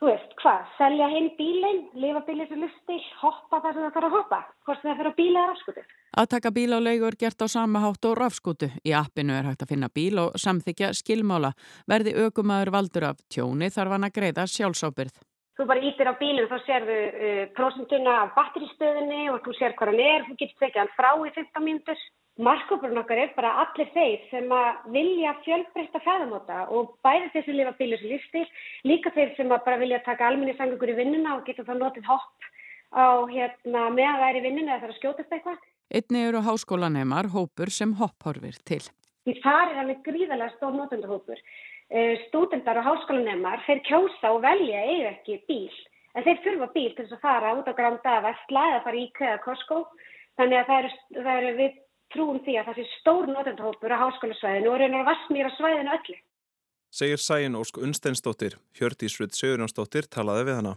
þú 0.00 0.08
veist, 0.10 0.32
hvað, 0.40 0.64
selja 0.76 1.06
heim 1.12 1.28
bílinn, 1.38 1.84
lifa 1.96 2.22
bílinn 2.26 2.48
sem 2.50 2.60
lustil, 2.60 2.98
hoppa 3.22 3.60
þar 3.64 3.76
sem 3.76 3.84
það 3.86 3.94
þarf 3.94 4.08
að 4.08 4.16
hoppa, 4.16 4.40
hvort 4.66 4.82
það 4.82 4.98
fyrir 4.98 5.10
að 5.10 5.16
bíla 5.20 5.42
eða 5.42 5.52
rafskutu. 5.52 5.84
Að 6.16 6.28
taka 6.34 6.52
bíl 6.56 6.72
á 6.76 6.80
leigur 6.80 7.16
gert 7.20 7.44
á 7.44 7.46
sama 7.48 7.82
hátt 7.84 8.08
og 8.08 8.18
rafskutu. 8.20 8.68
Í 8.84 8.92
appinu 8.96 9.36
er 9.36 9.48
hægt 9.48 9.64
að 9.64 9.72
finna 9.72 9.88
bíl 9.92 10.20
og 10.20 10.36
samþykja 10.40 10.92
skilmála. 10.96 11.54
Verði 11.88 12.12
aukumæður 12.24 12.72
valdur 12.76 13.08
af 13.12 13.24
tjóni 13.32 13.72
þarf 13.72 13.96
hann 13.96 14.08
að 14.08 14.14
greiða 14.20 14.46
sjálfsábyrð. 14.52 15.16
Þú 15.56 15.64
bara 15.70 15.84
ítir 15.88 16.08
á 16.12 16.14
bílinn, 16.20 16.50
þá 16.50 16.58
sérðu 16.66 16.96
uh, 17.00 17.42
prósentuna 17.56 18.20
af 18.26 18.34
batteristöðinni 18.36 19.30
og 19.32 19.40
þú 19.46 19.56
sér 19.56 19.72
hvað 19.78 19.94
hann 19.94 20.04
er, 20.04 20.26
þú 20.28 20.36
getur 20.42 20.58
tekið 20.60 20.82
hann 20.82 20.96
frá 20.98 21.10
í 21.16 21.32
15 21.32 21.64
mínutur. 21.64 22.02
Markkópurinn 22.36 23.00
okkar 23.00 23.16
er 23.16 23.30
bara 23.32 23.54
allir 23.62 23.88
þeir 23.94 24.24
sem 24.28 24.50
að 24.52 24.90
vilja 24.92 25.30
fjölbreytta 25.46 26.00
fæðamóta 26.04 26.66
og 26.68 26.90
bæði 27.04 27.30
þeir 27.32 27.44
sem 27.46 27.56
lifa 27.56 27.86
lífstil, 28.10 28.42
líka 28.84 29.12
þeir 29.14 29.30
sem 29.38 29.52
að 29.52 29.64
bara 29.64 29.78
vilja 29.80 30.02
taka 30.04 30.26
alminni 30.26 30.52
sangugur 30.58 30.92
í 30.92 30.98
vinnuna 30.98 31.38
og 31.38 31.46
geta 31.46 31.64
það 31.64 31.80
notið 31.80 32.10
hopp 32.10 32.50
á 32.92 33.24
hérna, 33.30 33.86
meðan 33.88 34.20
það 34.20 34.28
er 34.28 34.36
í 34.36 34.42
vinnuna 34.44 34.74
eða 34.74 34.82
það 34.82 34.88
er 34.88 34.92
að 34.92 34.98
skjótast 35.00 35.32
eitthvað. 35.32 35.64
Einni 35.96 36.26
eru 36.26 36.42
háskólanemar 36.44 37.30
hópur 37.32 37.72
sem 37.72 37.96
hopphorfir 37.96 38.60
til. 38.68 38.82
Því 39.24 39.34
það 39.40 39.72
er 39.72 39.80
alveg 39.82 40.04
gríðarlega 40.04 40.56
stór 40.58 40.76
notendahópur. 40.76 41.40
Stúdendar 42.26 42.82
og 42.82 42.88
háskólanemar, 42.90 43.64
þeir 43.64 43.82
kjósa 43.88 44.34
og 44.34 44.42
velja 44.44 44.84
eiga 44.84 45.14
ekki 45.14 45.40
bíl, 45.48 45.72
en 46.12 46.26
þeir 46.26 46.44
þurfa 46.44 46.70
bíl 46.74 46.92
til 46.92 47.06
þess 47.06 47.16
að 47.16 47.24
fara 47.24 47.56
út 47.56 47.70
á 47.70 47.78
granda 47.78 48.18
að 48.18 48.28
vestla 48.28 48.68
eða 48.74 48.84
fara 48.84 49.00
í 49.00 49.08
Costco, 49.44 49.82
þannig 50.36 50.60
að 50.60 50.70
það 50.70 50.80
eru, 50.82 50.94
það 51.16 51.36
eru 51.40 51.52
við 51.62 51.82
trúum 52.14 52.40
því 52.44 52.56
að 52.60 52.70
það 52.70 52.78
sé 52.80 52.86
stór 53.00 53.28
notendahópur 53.30 53.94
á 53.94 54.02
háskólasvæðinu 54.04 54.72
og 54.72 54.80
reynar 54.80 55.02
að 55.02 55.10
vassmýra 55.10 55.52
svæðinu 55.56 55.94
öllu. 55.98 56.16
Segir 56.96 57.20
Sæin 57.20 57.58
Ósk 57.58 57.78
Unsteinsdóttir, 57.82 58.58
Hjördísrud 58.78 59.34
Sigurjónsdóttir 59.36 60.06
talaði 60.08 60.46
við 60.48 60.60
hana. 60.60 60.76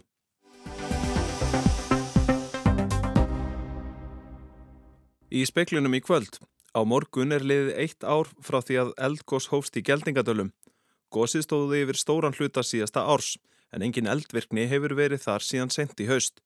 Í 5.30 5.44
speiklinum 5.46 5.94
í 5.94 6.02
kvöld. 6.02 6.40
Á 6.74 6.82
morgun 6.86 7.34
er 7.34 7.42
liðið 7.46 7.76
eitt 7.82 8.04
ár 8.06 8.28
frá 8.42 8.58
því 8.62 8.76
að 8.82 8.90
eldgós 9.06 9.48
hófst 9.50 9.78
í 9.78 9.82
geldingadölum. 9.86 10.50
Gósið 11.10 11.46
stóði 11.46 11.84
yfir 11.84 11.98
stóran 11.98 12.34
hluta 12.34 12.62
síðasta 12.66 13.02
árs, 13.06 13.36
en 13.70 13.82
engin 13.86 14.10
eldvirkni 14.10 14.66
hefur 14.70 14.94
verið 14.98 15.24
þar 15.24 15.46
síðan 15.46 15.70
sent 15.74 16.02
í 16.02 16.06
haust. 16.10 16.42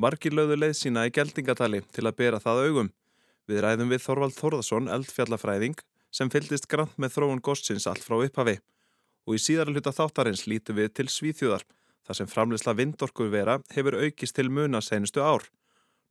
Margir 0.00 0.36
lögðu 0.36 0.58
leið 0.60 0.74
sína 0.76 1.06
í 1.08 1.12
geldingadali 1.12 1.82
til 1.92 2.04
að 2.04 2.16
bera 2.16 2.40
það 2.40 2.62
augum. 2.66 2.90
Við 3.46 3.60
ræðum 3.62 3.92
við 3.92 4.02
Þorvald 4.02 4.34
Þorðarsson, 4.34 4.88
eldfjallafræðing, 4.90 5.76
sem 6.10 6.30
fyldist 6.32 6.66
grant 6.70 6.96
með 6.98 7.16
þróun 7.16 7.42
gósins 7.44 7.86
allt 7.86 8.02
frá 8.02 8.18
upphafi. 8.18 8.56
Og 9.26 9.38
í 9.38 9.42
síðara 9.42 9.74
hluta 9.74 9.92
þáttarins 9.94 10.46
lítum 10.50 10.78
við 10.80 10.92
til 10.98 11.06
Svíþjóðar, 11.10 11.62
þar 12.06 12.18
sem 12.18 12.30
framleysla 12.30 12.74
vindorku 12.78 13.28
vera 13.30 13.60
hefur 13.74 13.98
aukist 14.02 14.36
til 14.38 14.48
muna 14.50 14.82
senustu 14.82 15.22
ár. 15.22 15.46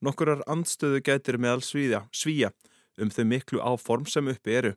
Nokkurar 0.04 0.44
andstöðu 0.52 1.02
gætir 1.04 1.40
meðal 1.40 1.64
svíja, 1.64 2.52
um 3.00 3.12
þau 3.12 3.26
miklu 3.28 3.60
áform 3.64 4.08
sem 4.08 4.28
uppi 4.32 4.56
eru. 4.56 4.74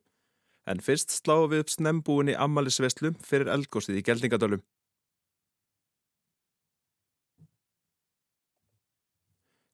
En 0.66 0.82
fyrst 0.84 1.14
sláum 1.14 1.50
við 1.52 1.64
upp 1.64 1.72
snembúinni 1.72 2.34
ammalisveslu 2.36 3.14
fyrir 3.24 3.50
eldgósið 3.54 4.00
í 4.00 4.04
Geldingadölum. 4.06 4.62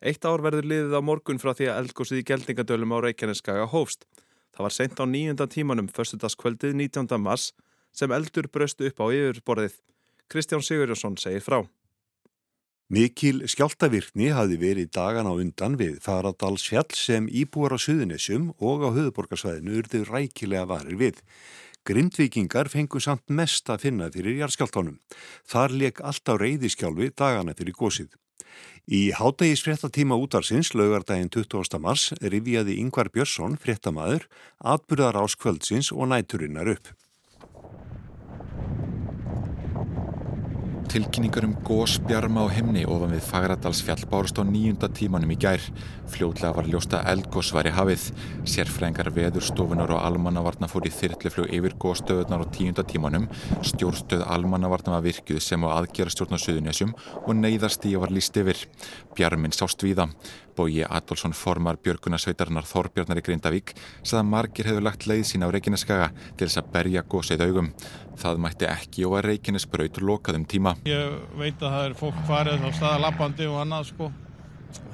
Eitt 0.05 0.27
ár 0.29 0.43
verður 0.45 0.67
liðið 0.69 0.95
á 0.97 1.01
morgun 1.01 1.39
frá 1.41 1.55
því 1.57 1.71
að 1.73 1.79
eldgósið 1.81 2.19
í 2.21 2.25
Geldingadölum 2.29 2.91
á 2.93 2.99
Reykjaneskaga 3.07 3.65
hófst. 3.73 4.03
Það 4.53 4.67
var 4.67 4.75
sent 4.77 5.01
á 5.01 5.05
nýjönda 5.09 5.47
tímanum 5.49 5.89
förstudagskvöldið 5.89 6.75
19. 6.77 7.09
mars 7.25 7.55
sem 7.89 8.13
eldur 8.13 8.51
bröstu 8.53 8.85
upp 8.91 9.01
á 9.01 9.09
yfirborðið. 9.09 9.79
Kristján 10.29 10.61
Sigurjónsson 10.61 11.17
segir 11.17 11.41
frá. 11.41 11.63
Mikil 12.93 13.47
skjáltavirkni 13.49 14.29
hafi 14.37 14.59
verið 14.61 14.91
dagan 14.93 15.25
á 15.25 15.33
undan 15.33 15.79
við 15.81 15.97
Faradalsfjall 16.05 16.93
sem 16.93 17.31
íbúar 17.33 17.73
á 17.73 17.79
Suðunessum 17.81 18.51
og 18.61 18.85
á 18.85 18.93
höfuborgarsvæðinu 18.93 19.79
urðu 19.81 20.03
rækilega 20.05 20.69
varir 20.69 20.99
við. 21.01 21.23
Grindvikingar 21.89 22.69
fengu 22.69 23.01
samt 23.01 23.25
mest 23.33 23.73
að 23.73 23.89
finna 23.89 24.11
fyrir 24.13 24.37
jarðskjáltónum. 24.43 25.01
Þar 25.49 25.79
leik 25.81 26.05
allt 26.05 26.29
á 26.29 26.37
reyðiskjálfi 26.37 27.09
dagana 27.17 27.57
fyrir 27.57 27.73
gósið. 27.81 28.13
Í 28.85 29.15
hátægis 29.17 29.63
fréttatíma 29.65 30.13
útarsins 30.21 30.75
lögardaginn 30.77 31.31
20. 31.33 31.79
mars 31.81 32.11
rifjaði 32.21 32.75
Yngvar 32.83 33.09
Björnsson, 33.09 33.57
fréttamaður, 33.57 34.27
atbyrðar 34.61 35.17
ás 35.25 35.33
kvöldsins 35.41 35.89
og 35.89 36.11
næturinnar 36.13 36.69
upp. 36.69 36.91
Tilkynningar 40.93 41.49
um 41.49 41.57
gósbjarma 41.65 42.45
á 42.45 42.53
himni 42.53 42.85
ofan 42.85 43.17
við 43.17 43.25
Fagradalsfjall 43.25 44.05
bárust 44.13 44.37
á 44.37 44.45
nýjunda 44.45 44.93
tímanum 44.93 45.33
í 45.33 45.41
gær. 45.41 45.65
Fljótlega 46.13 46.53
var 46.57 46.69
ljósta 46.69 47.01
eldgós 47.09 47.51
væri 47.57 47.73
hafið. 47.75 48.05
Sérfrængar 48.49 49.09
veðurstofunar 49.15 49.91
og 49.95 50.03
almannavarna 50.05 50.69
fór 50.71 50.87
í 50.89 50.93
þyrtleflug 50.93 51.53
yfir 51.55 51.77
góstöðunar 51.81 52.45
á 52.45 52.53
tíunda 52.53 52.85
tímanum. 52.87 53.29
Stjórnstöð 53.65 54.27
almannavarna 54.29 54.99
var 54.99 55.07
virkjuð 55.07 55.41
sem 55.43 55.65
á 55.65 55.69
aðgerastjórn 55.81 56.37
á 56.37 56.39
Suðunessum 56.39 56.95
og 57.25 57.35
neyðarstíja 57.41 58.03
var 58.03 58.13
líst 58.13 58.37
yfir. 58.37 58.67
Bjarminn 59.17 59.57
sást 59.57 59.81
víða. 59.83 60.11
Bóji 60.55 60.85
Adolfsson 60.87 61.35
formar 61.35 61.81
Björgunarsveitarnar 61.83 62.67
Þorbjörnar 62.69 63.19
í 63.19 63.25
Grindavík 63.27 63.73
sagði 64.05 64.21
að 64.21 64.29
margir 64.31 64.69
hefur 64.71 64.85
lagt 64.87 65.07
leið 65.11 65.25
sína 65.27 65.49
á 65.51 65.55
Reykjaneskaga 65.55 66.11
til 66.39 66.47
þess 66.47 66.61
að 66.61 66.69
berja 66.77 67.03
gósið 67.03 67.43
augum. 67.49 67.73
Það 68.21 68.45
mætti 68.45 68.69
ekki 68.71 69.09
og 69.09 69.17
að 69.19 69.27
Reykjanesbraut 69.31 69.99
lokaðum 69.99 70.47
tíma. 70.47 70.77
Ég 70.87 71.17
veit 71.41 71.59
að 71.59 71.75
það 71.75 71.89
er 71.89 71.99
fólk 71.99 72.23
farið 72.29 72.69
á 72.69 72.71
staða 72.77 73.03
lappandi 73.09 73.51
og 73.51 73.59
annað 73.65 73.91
sko. 73.91 74.13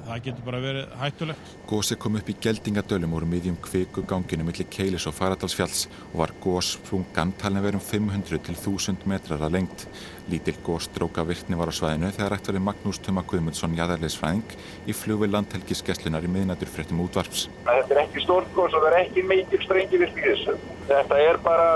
Það 0.05 0.23
getur 0.25 0.45
bara 0.45 0.59
verið 0.63 0.93
hættulegt. 0.99 1.51
Gósið 1.69 1.99
kom 2.03 2.17
upp 2.19 2.29
í 2.31 2.35
geldingadölum 2.43 3.13
úr 3.15 3.25
miðjum 3.29 3.57
kviku 3.63 4.03
ganginu 4.09 4.45
millir 4.47 4.67
Keilis 4.73 5.05
og 5.07 5.15
Faradalsfjalls 5.15 5.85
og 6.11 6.17
var 6.23 6.33
góssprungan 6.43 7.33
talin 7.39 7.61
að 7.61 7.67
vera 7.67 7.79
um 7.79 7.85
500 7.85 8.41
til 8.47 8.57
1000 8.57 9.05
metrar 9.09 9.45
að 9.45 9.55
lengt. 9.57 9.85
Lítil 10.31 10.55
gósstróka 10.65 11.25
virkni 11.27 11.59
var 11.59 11.71
á 11.71 11.73
svæðinu 11.75 12.11
þegar 12.15 12.33
rætt 12.35 12.49
verið 12.51 12.65
Magnús 12.65 13.01
Tuma 13.03 13.23
Guðmundsson 13.27 13.77
jæðarleisfræðing 13.77 14.55
í 14.89 14.95
flugvið 14.95 15.35
landhelgiskeslunar 15.35 16.25
í 16.25 16.33
miðnættur 16.33 16.71
fréttum 16.71 17.03
útvarps. 17.05 17.47
Þetta 17.67 17.95
er 17.95 18.03
ekki 18.05 18.25
stórt 18.25 18.51
gós 18.57 18.73
og 18.73 18.83
það 18.83 18.89
er 18.91 18.99
ekki 19.05 19.27
mikil 19.29 19.61
strengi 19.65 20.01
virk 20.01 20.17
í 20.17 20.27
þessu. 20.27 20.57
Þetta 20.89 21.21
er 21.29 21.41
bara, 21.45 21.69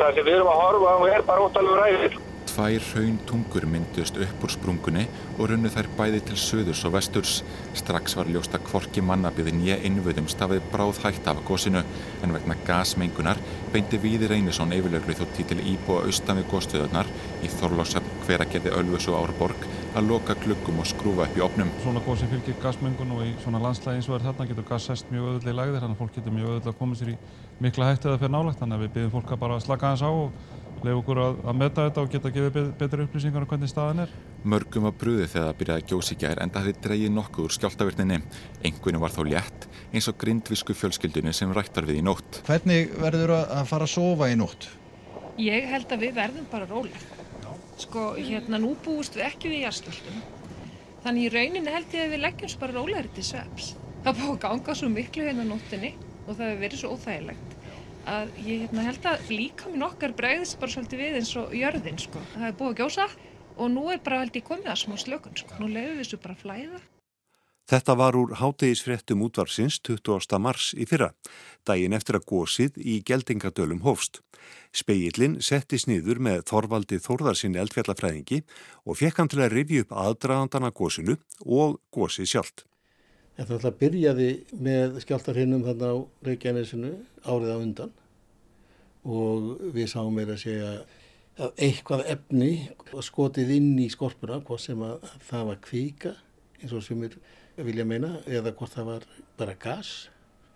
það 0.00 0.18
sem 0.18 0.28
við 0.28 0.38
erum 0.38 0.52
að 0.52 0.62
horfa 0.64 0.94
á 0.94 0.98
er 1.12 1.26
bara 1.30 1.48
ótalegu 1.48 1.80
ræðil. 1.80 2.21
Tvær 2.52 2.84
hraun 2.84 3.14
tungur 3.24 3.64
myndust 3.64 4.18
upp 4.20 4.42
úr 4.44 4.52
sprungunni 4.52 5.06
og 5.38 5.46
runnu 5.48 5.70
þær 5.72 5.86
bæði 5.96 6.18
til 6.28 6.36
söðurs 6.36 6.82
og 6.84 6.92
vesturs. 6.92 7.38
Strax 7.80 8.12
var 8.18 8.28
ljóst 8.28 8.52
að 8.52 8.66
kvorki 8.66 9.00
mannabiðin 9.08 9.62
ég 9.64 9.86
innvöðum 9.88 10.28
stafið 10.28 10.66
bráð 10.74 11.00
hægt 11.06 11.30
af 11.32 11.40
gósinu 11.48 11.80
en 11.80 12.34
vegna 12.36 12.58
gasmengunar 12.66 13.40
beinti 13.72 13.96
Víðir 14.02 14.34
Einarsson 14.36 14.74
yfirlöglu 14.76 15.16
þótti 15.16 15.46
til 15.48 15.64
íbúa 15.64 16.02
austan 16.04 16.42
við 16.42 16.50
góstöðunar 16.52 17.08
í 17.40 17.48
Þorlásöfn 17.54 18.20
hveragerði 18.26 18.76
Ölfus 18.82 19.08
og 19.08 19.22
Árborg 19.22 19.64
að 19.96 20.12
loka 20.12 20.36
gluggum 20.44 20.84
og 20.84 20.92
skrúfa 20.92 21.24
upp 21.24 21.38
í 21.40 21.44
opnum. 21.48 21.72
Svona 21.80 22.04
gósi 22.04 22.28
fylgir 22.28 22.60
gasmengun 22.60 23.16
og 23.16 23.24
í 23.24 23.32
svona 23.40 23.64
landslægi 23.64 24.02
eins 24.02 24.12
og 24.12 24.18
er 24.18 24.26
þarna 24.28 24.48
getur 24.52 24.68
gas 24.68 24.90
sest 24.92 25.08
mjög 25.12 25.38
öðulega 25.38 25.54
í 25.54 25.58
lagðir 25.62 25.84
þannig 25.86 25.96
að 25.96 26.02
fólk 26.04 26.18
getur 26.18 26.36
mjög 26.36 26.52
öðulega 26.52 26.74
að 26.74 26.80
koma 26.84 27.00
sér 27.00 27.14
í 27.14 27.16
mikla 27.64 27.88
hættu 27.88 28.10
eða 28.10 28.20
fyrir 28.22 28.34
nálagt 28.36 28.60
þannig 28.60 28.78
að 28.78 28.84
við 28.84 28.94
byggjum 28.96 29.14
fólk 29.16 29.32
að 29.32 29.42
bara 29.42 29.60
slaka 29.60 29.92
hans 29.92 30.04
á 30.04 30.10
og 30.12 30.60
leif 30.86 30.98
okkur 31.00 31.20
að, 31.22 31.38
að 31.46 31.58
meta 31.60 31.86
þetta 31.86 32.02
og 32.02 32.10
geta 32.12 32.28
að 32.28 32.36
gefa 32.36 32.62
betri 32.78 33.06
upplýsingar 33.06 33.44
um 33.44 33.48
hvernig 33.50 33.70
staðan 33.70 34.02
er. 34.04 34.14
Mörgum 34.42 34.86
var 34.88 34.94
brúðið 34.98 35.30
þegar 35.32 35.46
það 35.48 35.58
byrjaði 35.60 35.82
að 35.82 35.88
gjósi 35.92 36.16
gær 36.18 36.42
en 36.42 36.50
það 36.50 36.66
hefði 36.66 36.82
dreyið 36.86 37.12
nokkuð 37.16 37.46
úr 37.46 37.56
skjáltavirninni. 37.56 38.18
Engunum 38.68 39.04
var 39.04 39.14
þó 39.14 39.22
létt 39.28 39.68
eins 39.92 40.08
og 40.08 40.16
grindvisku 40.18 40.74
fjölskyldunni 40.74 41.32
sem 41.36 41.52
rættar 41.52 41.84
við 41.86 42.00
í 42.00 42.04
nótt. 42.06 42.42
Hvernig 42.48 42.94
verður 42.98 43.34
að 43.38 43.66
fara 43.68 43.84
að 43.86 43.94
sofa 43.94 44.30
í 44.32 44.36
nótt? 44.40 44.68
Ég 45.40 45.68
held 45.68 45.92
að 45.92 46.04
við 46.06 46.16
verðum 46.16 46.46
bara 46.50 46.68
róleg. 46.70 47.04
Sko, 47.78 48.12
hérna 48.16 48.58
nú 48.62 48.74
búist 48.84 49.16
við 49.16 49.26
ekki 49.28 49.52
við 49.52 49.66
jærstöldum. 49.66 50.18
Þannig 51.04 51.22
í 51.28 51.32
rauninni 51.34 51.72
held 51.72 51.94
ég 51.94 52.06
að 52.06 52.12
við 52.14 52.24
leggjum 52.24 52.60
bara 52.60 52.76
rólegri 52.78 53.10
til 53.16 53.24
sveps. 53.26 53.74
Það 54.02 54.18
búið 54.20 54.32
að 54.32 54.42
ganga 54.46 54.74
svo 54.74 54.88
miklu 54.90 55.22
hérna 55.28 55.46
að 58.08 58.32
ég 58.42 58.64
hérna, 58.64 58.86
held 58.86 59.06
að 59.08 59.28
líka 59.32 59.70
minn 59.70 59.84
okkar 59.86 60.14
bregðist 60.18 60.58
bara 60.60 60.74
svolítið 60.74 61.04
við 61.04 61.18
eins 61.20 61.34
og 61.40 61.52
jörðin 61.56 62.00
sko. 62.00 62.22
Það 62.34 62.48
er 62.48 62.56
búið 62.58 62.72
að 62.72 62.80
gjósa 62.80 63.06
og 63.56 63.70
nú 63.74 63.84
er 63.92 64.02
bara 64.02 64.22
held 64.22 64.38
ég 64.38 64.48
komið 64.48 64.72
að 64.72 64.80
smá 64.82 64.96
slökun 64.98 65.38
sko. 65.38 65.60
Nú 65.60 65.68
leiðum 65.70 66.00
við 66.00 66.04
þessu 66.04 66.22
bara 66.22 66.36
að 66.36 66.42
flæða. 66.46 66.82
Þetta 67.72 67.94
var 67.96 68.16
úr 68.18 68.34
hátegisfréttum 68.36 69.22
útvarsins 69.24 69.78
20. 69.86 70.38
mars 70.42 70.72
í 70.74 70.84
fyrra, 70.90 71.12
daginn 71.64 71.94
eftir 71.96 72.18
að 72.18 72.26
gósið 72.28 72.80
í 72.82 72.98
geldingadölum 73.06 73.84
hófst. 73.86 74.18
Speillin 74.74 75.38
settist 75.40 75.86
niður 75.88 76.18
með 76.18 76.42
Þorvaldi 76.50 76.98
Þórðarsin 77.00 77.56
eldfjallafræðingi 77.62 78.42
og 78.84 78.98
fekk 78.98 79.22
hann 79.22 79.30
til 79.32 79.44
að 79.46 79.54
rifja 79.54 79.86
upp 79.86 79.96
aðdraðandana 80.04 80.72
gósinu 80.74 81.16
og 81.46 81.78
gósið 81.94 82.32
sjálft. 82.34 82.66
Þetta 83.36 83.56
alltaf 83.56 83.76
byrjaði 83.80 84.30
með 84.60 84.98
skjáltarhinnum 85.04 85.64
þarna 85.64 85.92
á 85.92 85.96
Reykjanesinu 86.28 86.90
árið 87.24 87.52
á 87.54 87.58
undan 87.58 87.94
og 89.08 89.46
við 89.72 89.88
sáum 89.90 90.12
meira 90.14 90.36
að 90.36 90.42
segja 90.44 90.72
að 91.40 91.62
eitthvað 91.64 92.04
efni 92.12 92.50
skotið 93.00 93.54
inn 93.56 93.70
í 93.80 93.88
skorpuna, 93.90 94.42
hvort 94.44 94.62
sem 94.62 94.82
að 94.84 95.06
það 95.30 95.46
var 95.48 95.62
kvíka 95.64 96.12
eins 96.60 96.74
og 96.76 96.84
sem 96.84 97.00
er 97.06 97.16
vilja 97.56 97.86
meina 97.88 98.18
eða 98.28 98.52
hvort 98.56 98.74
það 98.76 98.90
var 98.90 99.06
bara 99.40 99.56
gas 99.60 99.92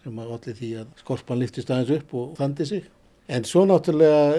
sem 0.04 0.20
að 0.22 0.34
allir 0.36 0.58
því 0.60 0.70
að 0.82 0.92
skorpan 1.00 1.40
liftist 1.40 1.72
aðeins 1.72 1.96
upp 1.96 2.14
og 2.14 2.36
þandi 2.38 2.66
sig. 2.68 2.90
En 3.26 3.48
svo 3.48 3.64
náttúrulega 3.66 4.36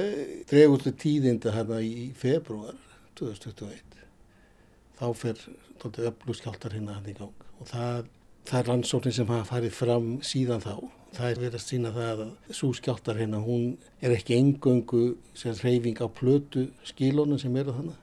dregustu 0.47 0.93
tíðinda 0.95 1.51
hérna 1.51 1.81
í 1.83 2.11
februar 2.15 2.77
2021. 3.19 3.97
Þá 4.97 5.07
fer 5.17 5.41
öllu 5.89 6.37
skjáltar 6.37 6.77
hérna 6.77 6.95
hann 6.95 7.09
í 7.11 7.17
gang 7.17 7.33
og 7.57 7.67
það 7.73 8.07
Það 8.47 8.59
er 8.61 8.67
rannsóknin 8.71 9.11
sem 9.11 9.27
hafa 9.27 9.43
farið 9.49 9.73
fram 9.75 10.05
síðan 10.23 10.61
þá. 10.63 10.75
Það 11.17 11.29
er 11.29 11.39
verið 11.41 11.55
að 11.57 11.63
sína 11.65 11.89
það 11.91 12.19
að 12.23 12.53
svo 12.55 12.67
skjáttar 12.77 13.17
hérna, 13.19 13.41
hún 13.43 13.63
er 13.99 14.13
ekki 14.15 14.37
engöngu 14.37 15.01
sem 15.35 15.55
reyfing 15.59 15.99
á 15.99 16.07
plötu 16.07 16.63
skílónum 16.87 17.41
sem 17.41 17.57
eru 17.59 17.73
þannig. 17.75 17.97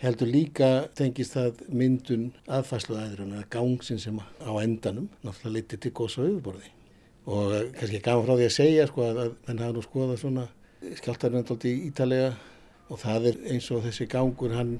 Heldur 0.00 0.30
líka 0.32 0.70
tengist 0.96 1.36
það 1.36 1.60
myndun 1.76 2.30
aðfæsluæðurinn, 2.48 3.34
að 3.36 3.50
gangsin 3.52 4.00
sem 4.00 4.16
á 4.16 4.52
endanum 4.62 5.10
náttúrulega 5.20 5.52
liti 5.58 5.80
til 5.82 5.92
góðs 5.92 6.16
á 6.16 6.24
auðborði. 6.24 6.72
Og 7.28 7.52
kannski 7.76 8.00
gaman 8.06 8.24
frá 8.24 8.34
því 8.38 8.48
að 8.48 8.56
segja 8.56 8.88
sko 8.88 9.04
að 9.10 9.20
menn 9.44 9.60
hafa 9.60 9.76
nú 9.76 9.84
skoðað 9.84 10.22
svona 10.22 10.46
skjáttarinn 11.02 11.42
alltaf 11.42 11.68
ítalega 11.68 12.32
og 12.88 13.04
það 13.04 13.28
er 13.28 13.44
eins 13.52 13.68
og 13.76 13.84
þessi 13.84 14.08
gangur 14.08 14.56
hann, 14.56 14.72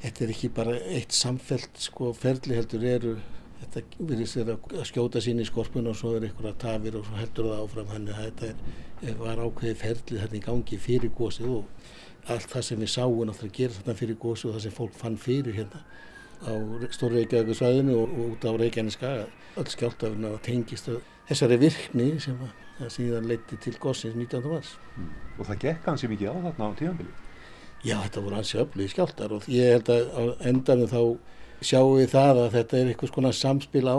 þetta 0.00 0.24
er 0.24 0.34
ekki 0.38 0.52
bara 0.56 0.80
eitt 0.80 1.12
samfelt 1.12 1.76
sko 1.90 2.14
ferli 2.16 2.56
heldur 2.56 2.88
eru 2.88 3.16
þetta 3.62 4.06
virðist 4.10 4.38
þeirra 4.38 4.56
að 4.76 4.86
skjóta 4.90 5.22
sín 5.24 5.42
í 5.42 5.46
skorpun 5.48 5.90
og 5.90 5.98
svo 5.98 6.14
er 6.16 6.26
einhverja 6.28 6.54
tafir 6.64 6.98
og 6.98 7.06
svo 7.08 7.18
heldur 7.18 7.50
það 7.50 7.64
áfram 7.64 7.90
þannig 7.92 8.16
að 8.16 8.24
þetta 8.28 8.48
er, 8.52 9.18
var 9.20 9.42
ákveði 9.42 9.74
ferlið 9.82 10.22
hérna 10.22 10.38
í 10.38 10.44
gangi 10.46 10.80
fyrir 10.82 11.14
gósið 11.18 11.52
og 11.56 12.32
allt 12.32 12.48
það 12.52 12.66
sem 12.68 12.82
við 12.82 12.92
sáum 12.94 13.22
náttúrulega 13.28 13.58
gera 13.58 13.78
þarna 13.78 13.98
fyrir 13.98 14.20
gósið 14.22 14.50
og 14.50 14.56
það 14.56 14.66
sem 14.66 14.76
fólk 14.78 14.98
fann 14.98 15.18
fyrir 15.20 15.58
hérna 15.58 15.84
á 16.42 16.52
Stóri 16.90 17.20
Reykjavík 17.20 17.58
svæðinu 17.58 17.96
og, 18.02 18.14
og 18.18 18.34
út 18.34 18.46
á 18.46 18.50
Reykjaneska 18.58 19.12
öll 19.58 19.70
skjáltafinn 19.70 20.26
að 20.26 20.40
tengist 20.46 20.90
þessari 21.28 21.58
virkni 21.62 22.08
sem 22.22 22.38
að 22.42 22.88
síðan 22.90 23.28
leiti 23.30 23.58
til 23.62 23.74
gósins 23.78 24.16
19. 24.18 24.42
mars. 24.50 24.74
Mm. 24.96 25.12
Og 25.38 25.46
það 25.46 25.60
gekk 25.66 25.86
hansi 25.90 26.10
mikið 26.10 26.32
á 26.32 26.36
þarna 26.48 26.66
á 26.66 26.78
tíðanbili? 26.80 27.12
Já, 27.82 27.96
þetta 27.98 28.24
voru 28.24 28.38
hansi 28.38 28.58
öflug 28.62 28.90
skjáltar 28.90 29.36
og 29.36 29.46
ég 29.50 29.76
held 29.76 29.90
að 29.90 30.10
á 30.14 30.22
endanum 30.50 30.90
þá 30.90 31.00
sjáum 31.66 31.96
við 31.98 32.12
það 32.12 32.40
að 32.44 32.54
þetta 32.56 32.78
er 32.78 32.90
einhvers 32.92 33.14
konar 33.14 33.36
samspil 33.36 33.84
á 33.88 33.98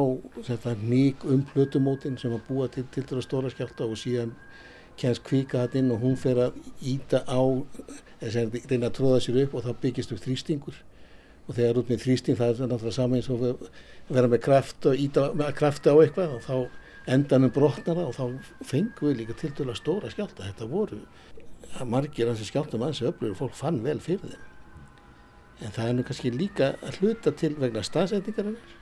nýg 0.84 1.26
um 1.30 1.44
hlutumótin 1.54 2.18
sem 2.20 2.34
að 2.36 2.46
búa 2.48 2.70
til 2.72 2.86
til 2.92 3.04
þetta 3.04 3.24
stóra 3.26 3.52
skjálta 3.54 3.88
og 3.88 4.00
síðan 4.00 4.34
kemst 5.00 5.24
kvíka 5.26 5.64
þetta 5.64 5.80
inn 5.80 5.92
og 5.96 6.04
hún 6.04 6.18
fer 6.20 6.40
að 6.48 6.60
íta 6.82 7.24
á, 7.26 7.42
þess 8.22 8.40
að 8.42 8.58
reyna 8.70 8.90
að 8.90 8.98
tróða 9.00 9.22
sér 9.26 9.42
upp 9.46 9.58
og 9.58 9.66
þá 9.66 9.72
byggist 9.82 10.14
upp 10.14 10.22
þrýstingur 10.24 10.80
og 11.48 11.58
þegar 11.58 11.82
út 11.82 11.92
með 11.92 12.06
þrýsting 12.06 12.40
það 12.40 12.54
er 12.54 12.72
náttúrulega 12.72 12.96
saman 12.96 13.20
eins 13.20 13.32
og 13.34 13.44
vera 14.14 14.32
með 14.32 14.44
kraft 14.46 14.88
og 14.88 15.04
íta 15.06 15.28
með 15.34 15.54
krafti 15.60 15.92
á 15.92 15.96
eitthvað 15.98 16.38
og 16.38 16.46
þá 16.46 16.56
endanum 17.14 17.52
brotnar 17.52 18.00
það 18.00 18.08
og 18.08 18.16
þá 18.16 18.66
fengum 18.70 19.10
við 19.10 19.20
líka 19.20 19.36
til 19.40 19.52
dæla 19.58 19.76
stóra 19.76 20.12
skjálta. 20.14 20.48
Þetta 20.48 20.70
voru 20.72 21.02
margir 21.90 22.30
hansi 22.32 22.48
skjáltum 22.48 22.86
hansi 22.86 23.08
öflur 23.10 23.34
og 23.34 23.40
fólk 23.42 23.58
fann 23.58 23.82
vel 23.84 24.00
fyrir 24.04 24.36
þeim 24.36 24.53
en 25.64 25.74
það 25.74 25.90
er 25.90 25.98
nú 25.98 26.06
kannski 26.08 26.32
líka 26.34 26.74
að 26.84 27.02
hluta 27.02 27.34
til 27.40 27.54
vegna 27.60 27.84
staðsendingarinnar 27.86 28.80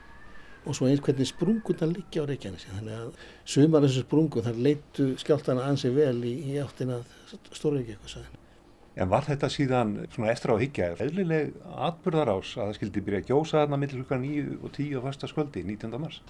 og 0.62 0.76
svo 0.76 0.86
eins 0.86 1.02
hvernig 1.02 1.26
sprunguna 1.26 1.88
liggja 1.90 2.22
á 2.22 2.28
Reykjanesi 2.28 2.70
þannig 2.70 2.98
að 2.98 3.24
sumar 3.54 3.82
þessu 3.82 4.04
sprungu 4.04 4.44
þar 4.44 4.60
leitu 4.66 5.08
skjáltana 5.18 5.66
ansið 5.70 5.96
vel 5.98 6.20
í, 6.28 6.36
í 6.52 6.60
áttina 6.62 7.00
Stórveiki 7.32 7.96
eitthvað 7.96 8.14
sæðin. 8.14 8.38
En 8.92 9.08
var 9.08 9.24
þetta 9.24 9.48
síðan 9.48 9.94
svona 10.12 10.30
eftir 10.34 10.52
á 10.52 10.56
higgja 10.60 10.90
eðlileg 11.00 11.54
atbyrðarás 11.88 12.52
að 12.58 12.68
það 12.68 12.78
skildi 12.78 13.04
byrja 13.06 13.22
að 13.22 13.30
gjósa 13.30 13.62
þarna 13.62 13.80
millir 13.80 14.02
hluka 14.02 14.18
9 14.20 14.58
og 14.60 14.74
10 14.76 15.00
á 15.00 15.04
fasta 15.06 15.30
sköldi 15.30 15.64
19. 15.64 15.98
mars? 16.02 16.20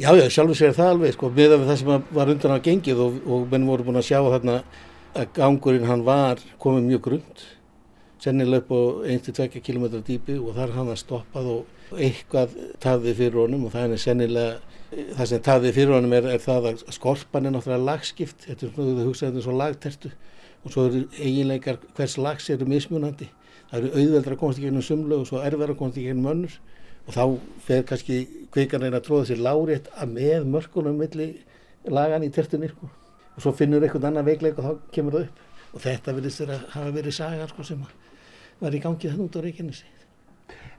Já, 0.00 0.10
já, 0.16 0.26
sjálfur 0.32 0.58
sér 0.58 0.76
það 0.76 0.92
alveg 0.92 1.16
sko, 1.16 1.30
með 1.32 1.56
það 1.66 1.80
sem 1.80 1.90
var 2.16 2.30
undan 2.32 2.54
á 2.56 2.64
gengið 2.64 3.02
og, 3.02 3.18
og 3.26 3.48
menn 3.50 3.66
voru 3.68 3.88
búin 3.88 4.00
að 4.00 4.08
sjá 4.08 4.20
þarna 4.20 4.60
að 5.12 5.34
gangurinn 5.36 5.88
hann 5.88 6.04
var 6.06 6.40
komið 6.62 6.86
mjög 6.86 7.02
grund 7.08 7.42
sennilega 8.22 8.62
upp 8.62 8.70
á 8.70 8.80
1-2 9.18 9.62
km 9.66 9.86
dýpi 10.06 10.38
og 10.38 10.54
þar 10.56 10.76
hann 10.76 10.92
að 10.92 11.00
stoppað 11.02 11.48
og 11.56 11.96
eitthvað 11.98 12.54
taði 12.82 13.14
fyrir 13.18 13.40
honum 13.42 13.66
og 13.66 13.74
það 13.74 13.96
er 13.96 14.02
sennilega 14.04 14.72
það 14.92 15.28
sem 15.30 15.42
taði 15.44 15.72
fyrir 15.74 15.94
honum 15.96 16.14
er, 16.16 16.28
er 16.36 16.42
það 16.42 16.68
að 16.70 16.82
skorpan 16.94 17.48
er 17.48 17.54
náttúrulega 17.54 17.86
lagskipt. 17.88 18.46
Þetta 18.46 18.66
er 18.66 18.74
svona, 18.74 18.96
þú 18.98 19.06
hugsaði 19.08 19.30
þetta 19.30 19.40
er 19.40 19.46
svo 19.46 19.56
lagtertu 19.58 20.12
og 20.62 20.74
svo 20.74 20.84
eru 20.88 21.00
eiginleikar 21.18 21.80
hvers 21.96 22.18
lags 22.20 22.50
eru 22.52 22.68
mismunandi. 22.70 23.28
Það 23.70 23.78
eru 23.78 23.92
auðveldra 23.96 24.36
að 24.36 24.42
komast 24.42 24.60
í 24.60 24.66
gegnum 24.66 24.86
sumlu 24.86 25.18
og 25.22 25.28
svo 25.30 25.40
erfara 25.42 25.74
að 25.74 25.80
komast 25.80 25.98
í 25.98 26.06
gegnum 26.06 26.28
önnur 26.34 26.58
og 27.02 27.16
þá 27.16 27.22
fer 27.66 27.86
kannski 27.88 28.18
kvikan 28.54 28.84
einn 28.86 28.94
að 28.94 29.06
tróða 29.08 29.30
sér 29.32 29.42
lárétt 29.42 29.88
að 29.96 30.12
með 30.12 30.50
mörkunum 30.52 31.00
milli 31.00 31.32
lagan 31.90 32.22
í 32.22 32.30
tertunni 32.30 32.68
sko. 32.70 32.90
og 33.32 33.42
svo 33.42 33.54
finnur 33.56 33.82
einhvern 33.82 34.12
annan 34.12 34.28
veikleik 34.28 34.58
og 34.60 34.64
þá 34.68 34.92
kemur 34.92 35.16
það 35.16 35.26
upp. 35.26 35.42
Og 35.72 35.80
þetta 35.80 36.14
verðist 36.14 36.42
að 36.44 36.66
hafa 36.76 36.90
verið 36.92 37.14
sagar 37.16 37.48
sko, 37.48 37.64
sem 37.64 37.80
að 37.80 38.11
var 38.62 38.76
í 38.76 38.82
gangi 38.82 39.10
þannig 39.10 39.26
út 39.28 39.38
á 39.38 39.44
Reykjanesi. 39.44 39.90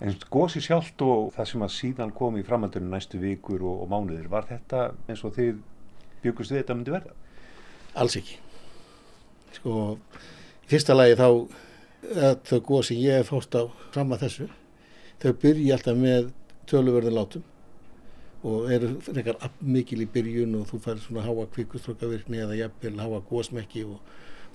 En 0.04 0.16
gósi 0.32 0.62
sjálft 0.64 1.02
og 1.06 1.34
það 1.36 1.50
sem 1.50 1.66
að 1.66 1.76
síðan 1.76 2.14
kom 2.16 2.38
í 2.40 2.46
framhaldunum 2.48 2.96
næstu 2.96 3.20
vikur 3.22 3.62
og, 3.62 3.84
og 3.86 3.92
mánuðir, 3.92 4.30
var 4.32 4.48
þetta 4.50 4.90
eins 5.08 5.24
og 5.24 5.36
þið 5.38 5.62
byggust 6.24 6.52
þið 6.52 6.62
þetta 6.62 6.78
myndi 6.80 6.96
verða? 6.96 7.14
Alls 8.02 8.18
ekki. 8.20 8.40
Sko, 9.60 9.78
í 10.66 10.72
fyrsta 10.72 10.96
lagi 10.98 11.20
þá 11.20 11.28
þau 12.50 12.60
gósi 12.68 13.00
ég 13.00 13.22
hef 13.22 13.32
fórst 13.32 13.56
á 13.56 13.64
fram 13.94 14.12
að 14.16 14.26
þessu, 14.26 14.48
þau 15.24 15.32
byrji 15.44 15.72
alltaf 15.72 16.00
með 16.00 16.32
töluverðin 16.70 17.16
látum 17.16 17.50
og 18.44 18.72
eru 18.76 18.90
frekar 19.04 19.38
mikil 19.62 20.02
í 20.04 20.10
byrjun 20.12 20.58
og 20.60 20.68
þú 20.68 20.80
fær 20.84 21.00
svona 21.00 21.24
háa 21.24 21.46
kvikustrókavirkni 21.54 22.42
eða 22.44 22.58
jafnvel 22.60 22.98
háa 23.00 23.22
gósmekki 23.30 23.86
og 23.88 24.02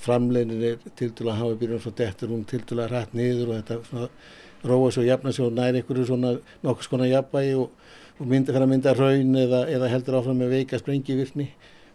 framlegin 0.02 0.64
er 0.64 0.76
til 0.98 1.10
dæla 1.16 1.34
að 1.34 1.40
hafa 1.42 1.58
byrjun 1.62 1.82
svo 1.84 1.94
dettur 1.98 2.32
hún 2.34 2.44
til 2.48 2.62
dæla 2.68 2.88
rætt 2.90 3.16
niður 3.18 3.52
og 3.52 3.58
þetta 3.58 3.78
svona 3.88 4.08
róa 4.70 4.92
svo 4.94 5.06
jafna 5.06 5.32
svo 5.32 5.48
næri 5.50 5.82
einhverju 5.82 6.06
svona 6.06 6.36
nokkur 6.62 6.86
skona 6.86 7.08
jafnbægi 7.08 7.56
og, 7.58 7.72
og 8.18 8.26
myndi 8.26 8.52
fyrir 8.52 8.66
að 8.66 8.72
mynda 8.72 8.94
raun 8.98 9.42
eða, 9.42 9.64
eða 9.70 9.90
heldur 9.92 10.20
áfram 10.20 10.40
með 10.42 10.54
veika 10.56 10.80
sprengivirkni 10.80 11.48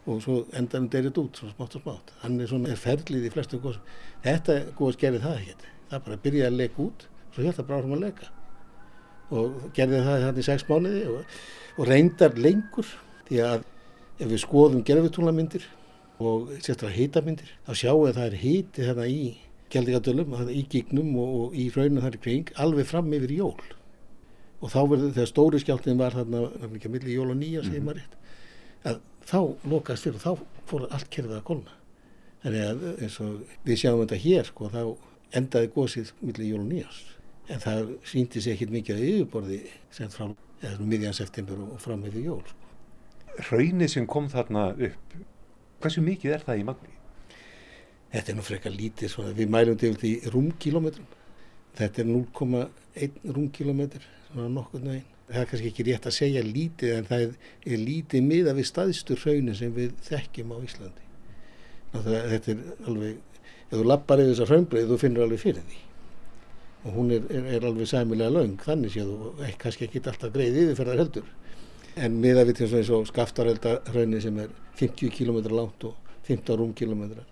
og 0.07 0.21
svo 0.23 0.41
endanum 0.51 0.89
þetta 0.91 1.21
út 1.21 1.39
svona 1.39 1.55
smátt 1.55 1.77
og 1.79 1.83
smátt. 1.83 2.13
Hann 2.23 2.39
er 2.39 2.49
svona 2.51 2.71
er 2.73 2.79
ferlið 2.79 3.29
í 3.29 3.31
flestu 3.31 3.59
góðsum. 3.63 3.85
Þetta 4.25 4.57
góðs 4.75 4.99
gerði 4.99 5.21
það 5.23 5.37
ekkert. 5.39 5.67
Það 5.91 6.05
bara 6.07 6.23
byrjaði 6.25 6.49
að 6.49 6.57
leka 6.59 6.83
út 6.83 7.05
svo 7.33 7.45
hjálpa 7.45 7.67
bara 7.67 7.79
áfram 7.79 7.95
að 7.97 8.03
leka 8.07 8.31
og 9.33 9.69
gerði 9.73 10.01
það 10.05 10.25
þannig 10.27 10.47
sex 10.47 10.65
mánuði 10.69 11.03
og, 11.09 11.37
og 11.77 11.87
reyndar 11.89 12.35
lengur 12.37 12.89
því 13.29 13.39
að 13.47 13.63
ef 14.19 14.27
við 14.29 14.41
skoðum 14.43 14.83
gerðvitúlamyndir 14.85 15.65
og 16.29 16.49
sérstaklega 16.57 16.97
hýtamindir 16.97 17.53
þá 17.67 17.71
sjáum 17.81 18.01
við 18.03 18.09
að 18.11 18.17
það 18.19 18.27
er 18.29 18.39
hýti 18.43 18.87
þarna 18.89 19.09
í 19.11 19.23
Kjeldingadölum, 19.73 20.33
í 20.53 20.59
gignum 20.69 21.15
og, 21.17 21.29
og 21.43 21.55
í 21.57 21.63
raunum 21.73 22.03
þar 22.03 22.17
í 22.19 22.19
kring, 22.21 22.51
alveg 22.61 22.85
fram 22.85 23.07
yfir 23.17 23.31
jól 23.39 23.55
og 24.63 24.69
þá 24.69 24.81
verður 24.91 25.15
þegar 25.15 25.31
stóri 25.31 25.61
skjáltin 25.63 25.97
var 25.99 26.13
þarna, 26.13 26.43
ekki 26.69 26.91
að 26.91 26.93
milli 26.93 27.15
jól 27.15 27.31
og 27.33 27.39
nýja 27.39 27.63
segir 27.65 27.81
mhm. 27.81 27.87
maður 27.87 28.03
rétt, 28.03 28.19
að 28.91 28.99
þá 29.31 29.39
lokast 29.71 30.05
fyrir 30.05 30.19
og 30.19 30.27
þá 30.27 30.61
fór 30.69 30.85
allt 30.91 31.09
kerfið 31.09 31.39
að 31.39 31.47
kolna 31.49 31.79
Þannig 32.43 32.63
að 32.67 32.81
eins 33.05 33.17
og 33.23 33.59
við 33.63 33.77
sjáum 33.79 34.01
þetta 34.01 34.17
hér 34.19 34.47
sko, 34.49 34.69
þá 34.71 34.81
endaði 35.39 35.69
gósið 35.71 36.09
millir 36.19 36.49
jól 36.49 36.59
og 36.59 36.65
nýjast. 36.67 37.13
En 37.51 37.61
það 37.63 37.93
síndi 38.07 38.41
sér 38.43 38.57
ekkit 38.57 38.73
mikið 38.73 38.97
að 38.97 39.05
yfirborði 39.11 39.59
sem 39.95 40.11
frá 40.11 40.25
miðjan 40.79 41.15
september 41.15 41.61
og 41.63 41.79
fram 41.83 42.03
með 42.03 42.17
því 42.17 42.23
jól. 42.27 42.41
Sko. 42.49 42.59
Raunnið 43.47 43.93
sem 43.93 44.07
kom 44.11 44.27
þarna 44.31 44.65
upp, 44.89 45.15
hversu 45.83 46.03
mikið 46.03 46.37
er 46.37 46.45
það 46.47 46.61
í 46.61 46.67
magni? 46.67 46.93
Þetta 48.13 48.31
er 48.31 48.37
nú 48.37 48.45
frekar 48.45 48.73
lítið, 48.73 49.09
svona, 49.09 49.33
við 49.33 49.49
mælum 49.49 49.77
til 49.81 49.93
í 50.05 50.13
rúmkilometrum. 50.29 51.07
Þetta 51.73 52.03
er 52.03 52.09
0,1 52.11 53.15
rúmkilometr, 53.33 54.03
svona 54.27 54.51
nokkur 54.53 54.83
neginn. 54.83 55.09
Það 55.23 55.39
er 55.39 55.47
kannski 55.49 55.69
ekki 55.71 55.85
rétt 55.87 56.05
að 56.05 56.15
segja 56.17 56.43
lítið 56.45 56.91
en 56.97 57.07
það 57.07 57.23
er, 57.25 57.31
er 57.65 57.81
lítið 57.81 58.25
miða 58.27 58.53
við 58.53 58.67
staðstur 58.69 59.21
raunin 59.23 59.57
sem 59.57 59.71
við 59.73 59.95
þekkjum 60.05 60.51
á 60.53 60.57
Íslandi. 60.67 61.07
Það, 61.93 62.09
þetta 62.33 62.53
er 62.53 62.89
alveg, 62.91 63.41
ef 63.63 63.73
þú 63.73 63.87
lappar 63.87 64.21
yfir 64.21 64.33
þessar 64.33 64.53
raunbreið 64.53 64.91
þú 64.91 64.99
finnur 65.01 65.25
alveg 65.25 65.41
fyrir 65.41 65.65
því. 65.71 65.81
Og 66.83 66.97
hún 66.99 67.13
er, 67.15 67.25
er, 67.31 67.47
er 67.55 67.65
alveg 67.71 67.89
sæmilega 67.89 68.35
laung, 68.35 68.57
þannig 68.61 68.93
séu 68.93 69.07
þú 69.09 69.31
ekki, 69.47 69.59
kannski 69.63 69.87
ekki 69.87 70.03
alltaf 70.03 70.35
greið 70.35 70.59
yfirferðar 70.67 71.01
heldur. 71.01 71.33
En 71.93 72.15
miða 72.21 72.45
við 72.47 72.61
til 72.61 72.69
þess 72.71 72.89
að 72.89 73.03
skaftarelda 73.11 73.73
raunin 73.93 74.21
sem 74.21 74.37
er 74.41 74.53
50 74.79 75.11
km 75.13 75.43
langt 75.53 75.83
og 75.85 75.93
15 76.25 76.57
rúmkilometrar 76.57 77.27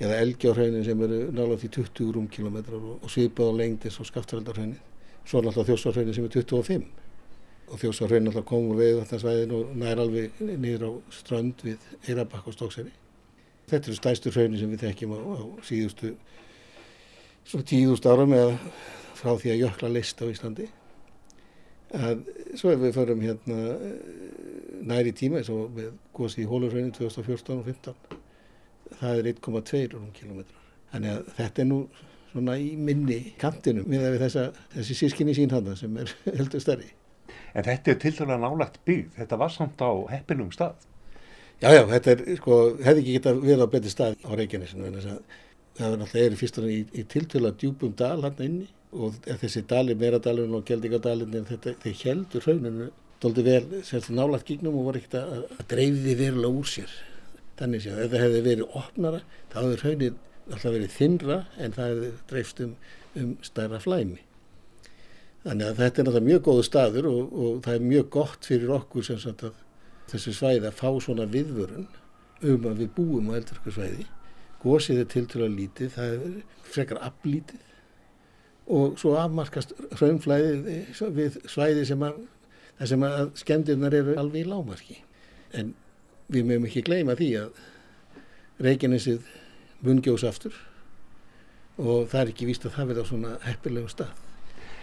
eða 0.00 0.16
elgjárhaunin 0.24 0.84
sem 0.84 1.02
eru 1.04 1.18
nálega 1.36 1.60
því 1.60 1.70
20 1.76 2.14
rúmkilometrar 2.16 2.80
og, 2.80 2.96
og 3.04 3.12
svipað 3.12 3.52
á 3.52 3.58
lengd 3.60 3.84
eins 3.84 4.00
og 4.00 4.08
skaftareldarhaunin. 4.08 4.80
Svo 5.28 5.42
náttúrulega 5.44 5.68
þjósarhaunin 5.68 6.16
sem 6.16 6.26
er 6.26 6.34
25 6.34 6.86
og 7.70 7.82
þjósarhaunin 7.82 8.30
náttúrulega 8.30 8.48
komur 8.48 8.80
við 8.80 8.96
þetta 9.02 9.20
svæðin 9.22 9.54
og 9.58 9.76
nær 9.84 10.02
alveg 10.06 10.40
niður 10.48 10.86
á 10.88 10.92
strönd 11.20 11.62
við 11.66 11.86
Eirabakk 12.08 12.48
og 12.48 12.56
Stókseri. 12.56 12.94
Þetta 13.70 13.92
eru 13.92 14.00
stæstur 14.00 14.34
hraunir 14.34 14.58
sem 14.58 14.72
við 14.72 14.86
þekkjum 14.88 15.14
á, 15.14 15.18
á 15.20 15.44
síðustu 15.68 16.16
tíðust 17.68 18.08
árum 18.08 18.34
eða 18.34 18.56
frá 19.20 19.36
því 19.36 19.52
að 19.52 19.62
jökla 19.66 19.94
list 19.94 20.24
á 20.24 20.26
Íslandi. 20.26 20.70
Að, 21.90 22.20
svo 22.54 22.70
ef 22.70 22.82
við 22.84 22.94
förum 22.94 23.22
hérna 23.24 23.62
næri 24.86 25.12
tíma 25.16 25.40
eins 25.40 25.50
og 25.50 25.72
við 25.74 25.90
góðs 26.14 26.36
í 26.38 26.46
Hólurhrauninu 26.46 26.94
2014 26.94 27.58
og 27.58 27.66
2015 27.66 28.20
það 29.00 29.18
er 29.18 29.28
1,2 29.32 30.00
kilometrar. 30.14 30.62
Þannig 30.92 31.12
að 31.16 31.34
þetta 31.38 31.62
er 31.62 31.68
nú 31.70 31.80
svona 32.30 32.56
í 32.58 32.70
minni 32.78 33.18
kantinum 33.40 33.88
með 33.90 34.18
þessa, 34.22 34.46
þessi 34.74 34.96
sískinni 34.98 35.34
sínhanda 35.36 35.76
sem 35.78 35.98
er 36.00 36.14
heldur 36.38 36.62
stærri. 36.62 36.90
En 37.54 37.66
þetta 37.66 37.92
er 37.92 38.00
til 38.02 38.14
dæla 38.14 38.38
nálagt 38.38 38.80
byggð, 38.86 39.12
þetta 39.18 39.38
var 39.40 39.54
samt 39.54 39.82
á 39.82 39.90
heppilum 40.12 40.50
stað. 40.54 40.86
Já, 41.60 41.74
já, 41.74 41.82
þetta 41.90 42.12
er, 42.14 42.20
sko, 42.38 42.58
hefði 42.80 43.02
ekki 43.02 43.14
geta 43.18 43.32
verið 43.36 43.64
á 43.66 43.72
betri 43.74 43.92
stað 43.92 44.20
á 44.24 44.30
Reykjanesinu, 44.38 44.86
en 44.86 44.96
þess 44.96 45.10
að 45.12 45.40
það 45.80 45.88
er 45.88 45.98
náttúrulega 46.00 46.30
er 46.30 46.38
fyrst 46.40 46.60
og 46.60 46.68
í, 46.70 46.78
í 46.94 47.02
tiltöla 47.10 47.50
djúbum 47.58 47.92
dal 47.98 48.22
hann 48.24 48.44
inni 48.46 48.68
og 48.92 49.14
þessi 49.26 49.62
dalir, 49.70 49.98
meradalinn 49.98 50.54
og 50.56 50.64
geldingadalinn, 50.66 51.46
þetta, 51.46 51.76
þeir 51.82 52.00
heldur 52.04 52.46
rauninu 52.46 52.88
doldi 53.20 53.44
vel, 53.44 53.64
sérst 53.84 54.10
nálagt 54.14 54.48
gígnum 54.48 54.78
og 54.80 54.86
var 54.88 54.96
ekkert 55.00 55.14
að, 55.20 55.44
að 55.58 55.64
dreifði 55.74 56.16
verulega 56.18 56.56
úr 56.62 56.68
sér. 56.68 56.90
Þannig 57.60 57.86
að 57.86 58.02
ef 58.04 58.10
það 58.10 58.24
hefði 58.24 58.42
verið 58.46 58.76
opnara 58.80 59.20
þá 59.52 59.56
hefði 59.60 59.78
hraunir 59.82 60.14
alltaf 60.50 60.72
verið 60.74 60.96
þinnra 60.96 61.38
en 61.60 61.76
það 61.76 61.90
hefði 61.90 62.10
dreifst 62.32 62.62
um, 62.64 62.74
um 63.20 63.30
stærra 63.44 63.78
flæmi. 63.84 64.20
Þannig 65.44 65.66
að 65.66 65.78
þetta 65.80 66.00
er 66.00 66.04
náttúrulega 66.06 66.28
mjög 66.28 66.42
góðu 66.48 66.64
staður 66.66 67.06
og, 67.10 67.20
og 67.32 67.52
það 67.64 67.74
er 67.76 67.88
mjög 67.92 68.06
gott 68.16 68.42
fyrir 68.48 68.76
okkur 68.76 69.02
sem 69.06 69.20
sagt 69.20 69.44
að 69.48 69.54
þessu 70.10 70.32
svæði 70.36 70.66
að 70.68 70.78
fá 70.80 70.88
svona 71.04 71.26
viðvörun 71.30 71.88
um 72.50 72.62
að 72.68 72.82
við 72.82 72.90
búum 72.96 73.30
á 73.32 73.36
eldurkarsvæði. 73.38 74.04
Gósið 74.60 74.96
er 75.04 75.08
til 75.12 75.26
og 78.66 78.98
svo 79.00 79.16
afmarkast 79.18 79.72
hraunflæði 79.98 80.80
við 81.16 81.38
svæði 81.50 81.84
sem 81.88 82.02
að, 82.06 82.18
sem 82.86 83.02
að 83.06 83.30
skemmdirnar 83.40 83.94
eru 83.94 84.16
alveg 84.20 84.44
í 84.44 84.50
lámarki. 84.50 84.98
En 85.56 85.74
við 86.30 86.46
mögum 86.46 86.66
ekki 86.68 86.84
gleyma 86.86 87.16
því 87.18 87.30
að 87.44 87.62
Reykjanesið 88.60 89.24
mungjóðs 89.80 90.26
aftur 90.28 90.56
og 91.80 92.10
það 92.10 92.20
er 92.20 92.32
ekki 92.34 92.48
víst 92.50 92.66
að 92.68 92.74
það 92.76 92.90
verða 92.90 93.04
á 93.08 93.10
svona 93.10 93.30
heppilegum 93.46 93.88
stað. 93.88 94.10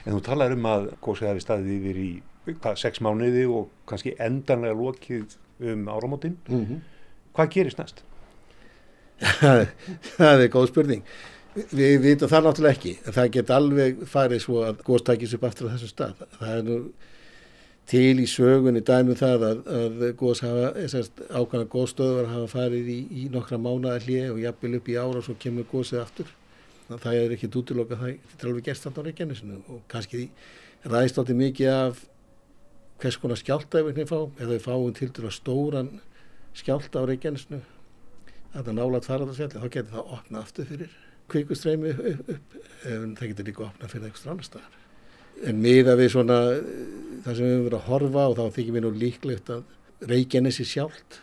En 0.08 0.16
þú 0.16 0.22
talar 0.26 0.56
um 0.56 0.66
að 0.66 0.90
góðsið 1.04 1.30
hafi 1.30 1.44
staðið 1.44 1.74
yfir 1.78 2.02
í 2.02 2.12
hvað, 2.48 2.78
sex 2.82 3.02
mánuði 3.04 3.46
og 3.52 3.70
kannski 3.90 4.16
endanlega 4.24 4.78
lokið 4.80 5.38
um 5.68 5.88
áramótin. 5.92 6.38
Mm 6.48 6.66
-hmm. 6.66 6.80
Hvað 7.36 7.52
gerist 7.54 7.78
næst? 7.78 8.04
það 10.18 10.42
er 10.44 10.50
góð 10.50 10.68
spurning. 10.68 11.04
Við 11.58 12.00
vitum 12.04 12.30
það 12.30 12.43
náttúrulega 12.46 12.76
ekki. 12.76 12.96
Það 13.06 13.30
get 13.34 13.52
alveg 13.56 14.02
farið 14.10 14.41
svo 14.43 14.63
að 14.67 14.82
góðstakis 14.86 15.36
upp 15.38 15.46
aftur 15.48 15.70
á 15.70 15.74
þessu 15.74 15.89
stað. 15.89 16.26
Það 16.38 16.52
er 16.54 16.65
nú 16.67 16.80
til 17.88 18.20
í 18.20 18.26
sögunni 18.28 18.84
dæmum 18.86 19.17
það 19.17 19.46
að, 19.48 19.62
að 19.78 20.04
góðs 20.20 20.43
hafa, 20.43 20.72
ákvæmlega 20.76 21.72
góðstöðvar 21.72 22.28
hafa 22.34 22.50
farið 22.52 22.91
í, 22.91 22.98
í 23.10 23.24
nokkra 23.32 23.60
mánuða 23.63 24.02
hlið 24.04 24.34
og 24.34 24.41
jafnvel 24.43 24.74
upp 24.82 24.91
í 24.91 24.98
ára 25.00 25.22
og 25.22 25.26
svo 25.26 25.38
kemur 25.39 25.70
góðsið 25.72 26.02
aftur. 26.04 26.34
Það 26.89 27.17
er 27.22 27.34
ekki 27.36 27.50
útiloka 27.52 27.98
það, 28.00 28.20
þetta 28.32 28.46
er 28.46 28.52
alveg 28.52 28.67
gerst 28.67 28.86
þarna 28.86 29.04
á 29.04 29.08
Reykjanesinu 29.08 29.58
og 29.72 29.82
kannski 29.91 30.28
ræðist 30.88 31.17
átti 31.24 31.36
mikið 31.36 31.72
af 31.74 32.06
hvers 33.02 33.17
konar 33.22 33.39
skjálta 33.39 33.82
ef 33.82 33.89
við 33.91 34.12
fáum, 34.12 34.30
eða 34.38 34.54
við 34.54 34.63
fáum 34.67 34.93
til 34.96 35.10
dæru 35.15 35.34
stóran 35.36 35.91
skjálta 36.58 37.04
á 37.04 37.08
Reykjanesinu 37.08 37.60
að 38.54 38.70
það 38.70 38.80
nálat 38.80 39.08
faradarsfjalli, 39.08 39.60
þá 39.60 39.67
getur 39.67 39.93
það 39.98 40.15
opnað 40.17 40.46
aftur 40.46 40.72
fyrir 40.72 40.96
kvikustreimi 41.32 41.94
upp, 41.94 42.30
upp, 42.34 42.58
en 42.88 43.16
það 43.18 43.32
getur 43.32 43.48
líka 43.50 43.66
opnað 43.68 43.94
fyrir 43.94 44.10
eitthvað 44.10 44.32
annar 44.34 44.48
staðar. 44.48 44.78
En 45.48 45.60
miða 45.62 45.96
við 46.00 46.12
svona 46.13 46.38
það 47.26 47.34
sem 47.38 47.44
við 47.44 47.54
höfum 47.54 47.68
verið 47.68 47.78
að 47.80 47.90
horfa 47.92 48.24
og 48.26 48.38
þá 48.38 48.56
þykir 48.58 48.78
við 48.78 48.86
nú 48.86 48.94
líklegt 49.04 49.52
að 49.54 50.08
Reykjanesi 50.08 50.66
sjálft 50.70 51.20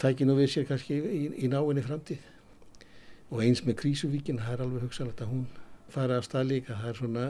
tækir 0.00 0.28
nú 0.28 0.36
við 0.36 0.50
sér 0.52 0.66
kannski 0.68 0.96
í, 1.00 1.22
í 1.44 1.48
náinni 1.48 1.84
framtíð. 1.84 2.24
Og 3.32 3.42
eins 3.42 3.62
með 3.66 3.78
Krísuvíkin 3.80 4.40
það 4.42 4.54
er 4.54 4.64
alveg 4.66 4.86
hugsanlegt 4.86 5.22
að 5.24 5.32
hún 5.32 5.46
fara 5.92 6.20
af 6.20 6.28
stað 6.28 6.50
líka. 6.52 6.76
Það 6.76 6.90
er 6.90 6.98
svona, 7.00 7.26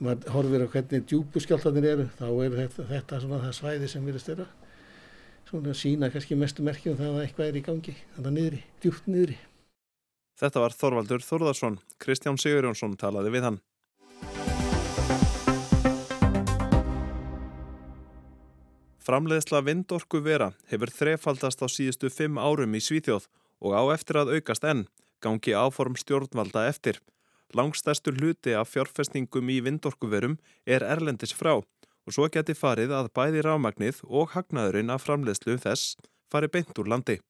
maður 0.00 0.34
horfir 0.34 0.64
á 0.64 0.68
hvernig 0.72 1.08
djúbuskjáltanir 1.12 1.88
eru 1.92 2.06
þá 2.18 2.26
er 2.32 2.56
þetta, 2.62 2.86
þetta 2.90 3.20
svona 3.22 3.42
það 3.44 3.58
svæði 3.60 3.90
sem 3.92 4.08
erum 4.08 4.24
störa 4.24 4.48
svona 5.54 5.74
sína 5.76 6.10
kannski 6.10 6.36
mestu 6.38 6.64
merkjum 6.66 6.96
það 6.98 7.18
að 7.18 7.24
eitthvað 7.24 7.50
er 7.50 7.58
í 7.58 7.64
gangi 7.64 7.92
þannig 8.14 8.28
að 8.30 8.36
niðri, 8.38 8.60
djúpt 8.82 9.10
niðri 9.10 9.36
Þetta 10.40 10.64
var 10.64 10.74
Þorvaldur 10.74 11.22
Þorðarsson 11.22 11.78
Kristján 12.02 12.40
Sigurjónsson 12.40 12.98
talaði 12.98 13.36
við 13.36 13.48
hann 13.48 13.62
Framleiðsla 19.04 19.60
vindorku 19.60 20.22
vera 20.24 20.54
hefur 20.70 20.88
þrefaldast 20.88 21.60
á 21.60 21.68
síðustu 21.68 22.08
fimm 22.08 22.38
árum 22.40 22.72
í 22.72 22.80
Svíþjóð 22.80 23.26
og 23.60 23.74
á 23.76 23.82
eftir 23.92 24.16
að 24.16 24.32
aukast 24.38 24.64
enn, 24.64 24.86
gangi 25.20 25.52
áform 25.52 25.98
stjórnvalda 26.00 26.62
eftir. 26.70 27.02
Langstæstur 27.52 28.16
hluti 28.16 28.56
af 28.56 28.72
fjárfestingum 28.72 29.52
í 29.52 29.58
vindorkuverum 29.66 30.38
er 30.64 30.86
erlendis 30.88 31.36
frá 31.36 31.52
og 31.58 32.16
svo 32.16 32.30
geti 32.32 32.56
farið 32.56 32.96
að 32.96 33.12
bæði 33.12 33.44
rámagnið 33.44 34.00
og 34.08 34.32
hagnaðurinn 34.32 34.96
af 34.96 35.04
framleiðslu 35.04 35.60
þess 35.60 35.94
fari 36.32 36.48
beint 36.48 36.72
úr 36.80 36.88
landi. 36.88 37.20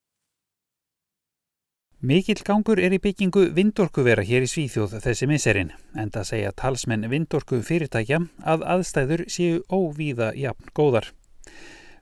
Mikill 2.04 2.42
gangur 2.44 2.76
er 2.84 2.92
í 2.92 2.98
byggingu 3.00 3.46
vindorkuvera 3.56 4.20
hér 4.28 4.44
í 4.44 4.48
Svíþjóð 4.50 4.98
þessi 5.00 5.24
miserinn, 5.24 5.70
en 5.96 6.10
það 6.12 6.26
segja 6.28 6.50
talsmenn 6.60 7.06
vindorku 7.08 7.62
fyrirtækja 7.64 8.18
að 8.44 8.64
aðstæður 8.74 9.22
séu 9.32 9.62
óvíða 9.72 10.34
jafn 10.36 10.68
góðar. 10.76 11.08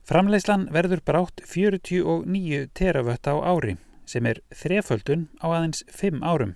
Framleyslan 0.03 0.65
verður 0.75 1.05
brátt 1.07 1.39
49 1.47 2.65
teravött 2.75 3.31
á 3.31 3.35
ári 3.47 3.77
sem 4.03 4.27
er 4.27 4.43
þreföldun 4.51 5.29
á 5.39 5.47
aðeins 5.55 5.85
5 5.87 6.19
árum 6.19 6.51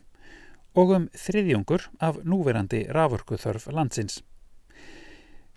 og 0.75 0.91
um 0.97 1.07
þriðjungur 1.15 1.87
af 2.03 2.19
núverandi 2.27 2.83
rafurkuþörf 2.91 3.69
landsins. 3.71 4.25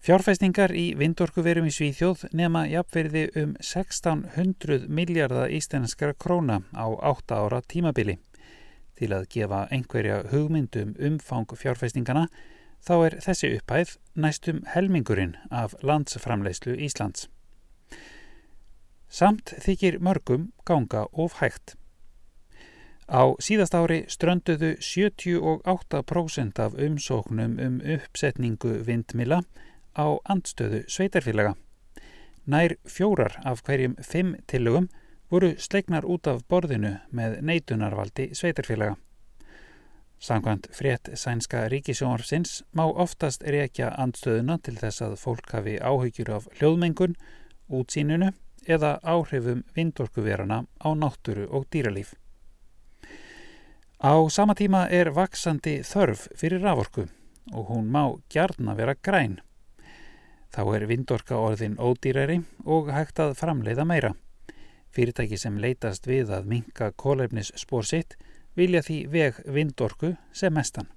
Fjárfæstingar 0.00 0.72
í 0.72 0.94
vindorkuverum 0.96 1.66
í 1.68 1.70
Svíþjóð 1.76 2.22
nema 2.32 2.62
jafnverði 2.70 3.26
um 3.36 3.50
1600 3.60 4.86
miljardar 4.88 5.52
íslenskara 5.52 6.16
króna 6.16 6.62
á 6.72 6.88
8 6.88 7.36
ára 7.36 7.60
tímabili. 7.60 8.14
Til 8.96 9.10
að 9.12 9.26
gefa 9.34 9.66
einhverja 9.68 10.22
hugmyndum 10.32 10.94
umfang 10.96 11.52
fjárfæstingana 11.52 12.30
þá 12.80 12.94
er 12.96 13.18
þessi 13.26 13.52
upphæð 13.58 13.94
næstum 14.16 14.64
helmingurinn 14.72 15.36
af 15.52 15.76
landsframleyslu 15.84 16.80
Íslands. 16.80 17.28
Samt 19.12 19.52
þykir 19.60 20.00
mörgum 20.00 20.48
ganga 20.64 21.10
of 21.12 21.42
hægt. 21.44 21.76
Á 23.04 23.36
síðast 23.36 23.76
ári 23.76 24.06
strönduðu 24.08 24.78
78% 24.80 26.56
af 26.64 26.72
umsóknum 26.88 27.60
um 27.60 27.82
uppsetningu 27.84 28.80
vindmila 28.86 29.44
á 30.00 30.06
andstöðu 30.32 30.86
sveitarfélaga. 30.88 31.54
Nær 32.46 32.76
fjórar 32.88 33.36
af 33.44 33.60
hverjum 33.66 33.98
fimm 34.00 34.34
tillögum 34.48 34.88
voru 35.30 35.52
sleiknar 35.58 36.08
út 36.08 36.26
af 36.26 36.42
borðinu 36.48 36.96
með 37.12 37.38
neitunarvaldi 37.44 38.30
sveitarfélaga. 38.34 38.96
Samkvæmt 40.20 40.66
frétt 40.76 41.08
sænska 41.16 41.68
ríkisjónarfsins 41.72 42.62
má 42.76 42.82
oftast 42.84 43.42
reykja 43.42 43.94
andstöðuna 43.96 44.58
til 44.60 44.76
þess 44.76 45.00
að 45.06 45.14
fólk 45.16 45.54
hafi 45.56 45.78
áhyggjur 45.80 46.32
af 46.36 46.48
hljóðmengun, 46.58 47.14
útsýninu 47.72 48.32
eða 48.68 48.98
áhrifum 49.00 49.62
vindorkuverana 49.76 50.64
á 50.76 50.88
náttúru 50.92 51.46
og 51.48 51.64
dýralíf. 51.72 52.12
Á 54.00 54.12
sama 54.28 54.54
tíma 54.54 54.88
er 54.88 55.12
vaksandi 55.12 55.80
þörf 55.84 56.28
fyrir 56.36 56.60
raforku 56.64 57.06
og 57.52 57.72
hún 57.72 57.88
má 57.88 58.04
gjarna 58.28 58.74
vera 58.76 58.94
græn. 58.94 59.40
Þá 60.50 60.62
er 60.76 60.86
vindorka 60.90 61.38
orðin 61.38 61.78
ódýrari 61.78 62.40
og 62.66 62.90
hægt 62.90 63.20
að 63.22 63.36
framleiða 63.38 63.86
meira. 63.86 64.14
Fyrirtæki 64.90 65.38
sem 65.38 65.58
leitast 65.62 66.08
við 66.10 66.32
að 66.34 66.48
minka 66.50 66.90
kólefnis 66.98 67.52
spór 67.60 67.86
sitt 67.86 68.16
vilja 68.58 68.82
því 68.82 68.98
veg 69.12 69.38
vindorku 69.46 70.16
sem 70.34 70.54
mestan. 70.54 70.90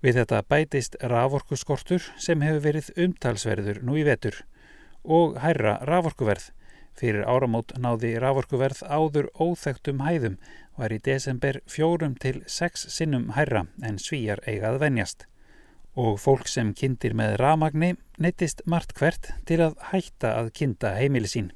Við 0.00 0.20
þetta 0.20 0.42
bætist 0.48 0.96
raforkuskortur 1.12 2.04
sem 2.20 2.42
hefur 2.44 2.64
verið 2.64 2.90
umtalsverður 3.04 3.82
nú 3.84 3.96
í 4.00 4.04
vetur 4.08 4.42
og 5.04 5.36
hærra 5.42 5.78
raforkuverð. 5.88 6.50
Fyrir 6.96 7.28
áramót 7.28 7.74
náði 7.76 8.14
raforkuverð 8.20 8.80
áður 8.88 9.28
óþektum 9.36 10.00
hæðum 10.00 10.38
var 10.80 10.92
í 10.92 11.00
desember 11.04 11.60
fjórum 11.68 12.16
til 12.16 12.40
sex 12.48 12.86
sinnum 12.94 13.34
hærra 13.36 13.66
en 13.84 14.00
svíjar 14.00 14.40
eigað 14.48 14.80
venjast. 14.80 15.26
Og 15.96 16.18
fólk 16.20 16.48
sem 16.52 16.74
kindir 16.76 17.14
með 17.16 17.38
ramagni 17.40 17.94
neittist 18.20 18.60
margt 18.68 18.92
hvert 18.98 19.30
til 19.48 19.62
að 19.64 19.78
hætta 19.90 20.34
að 20.40 20.50
kinda 20.58 20.92
heimili 20.98 21.30
sín. 21.32 21.52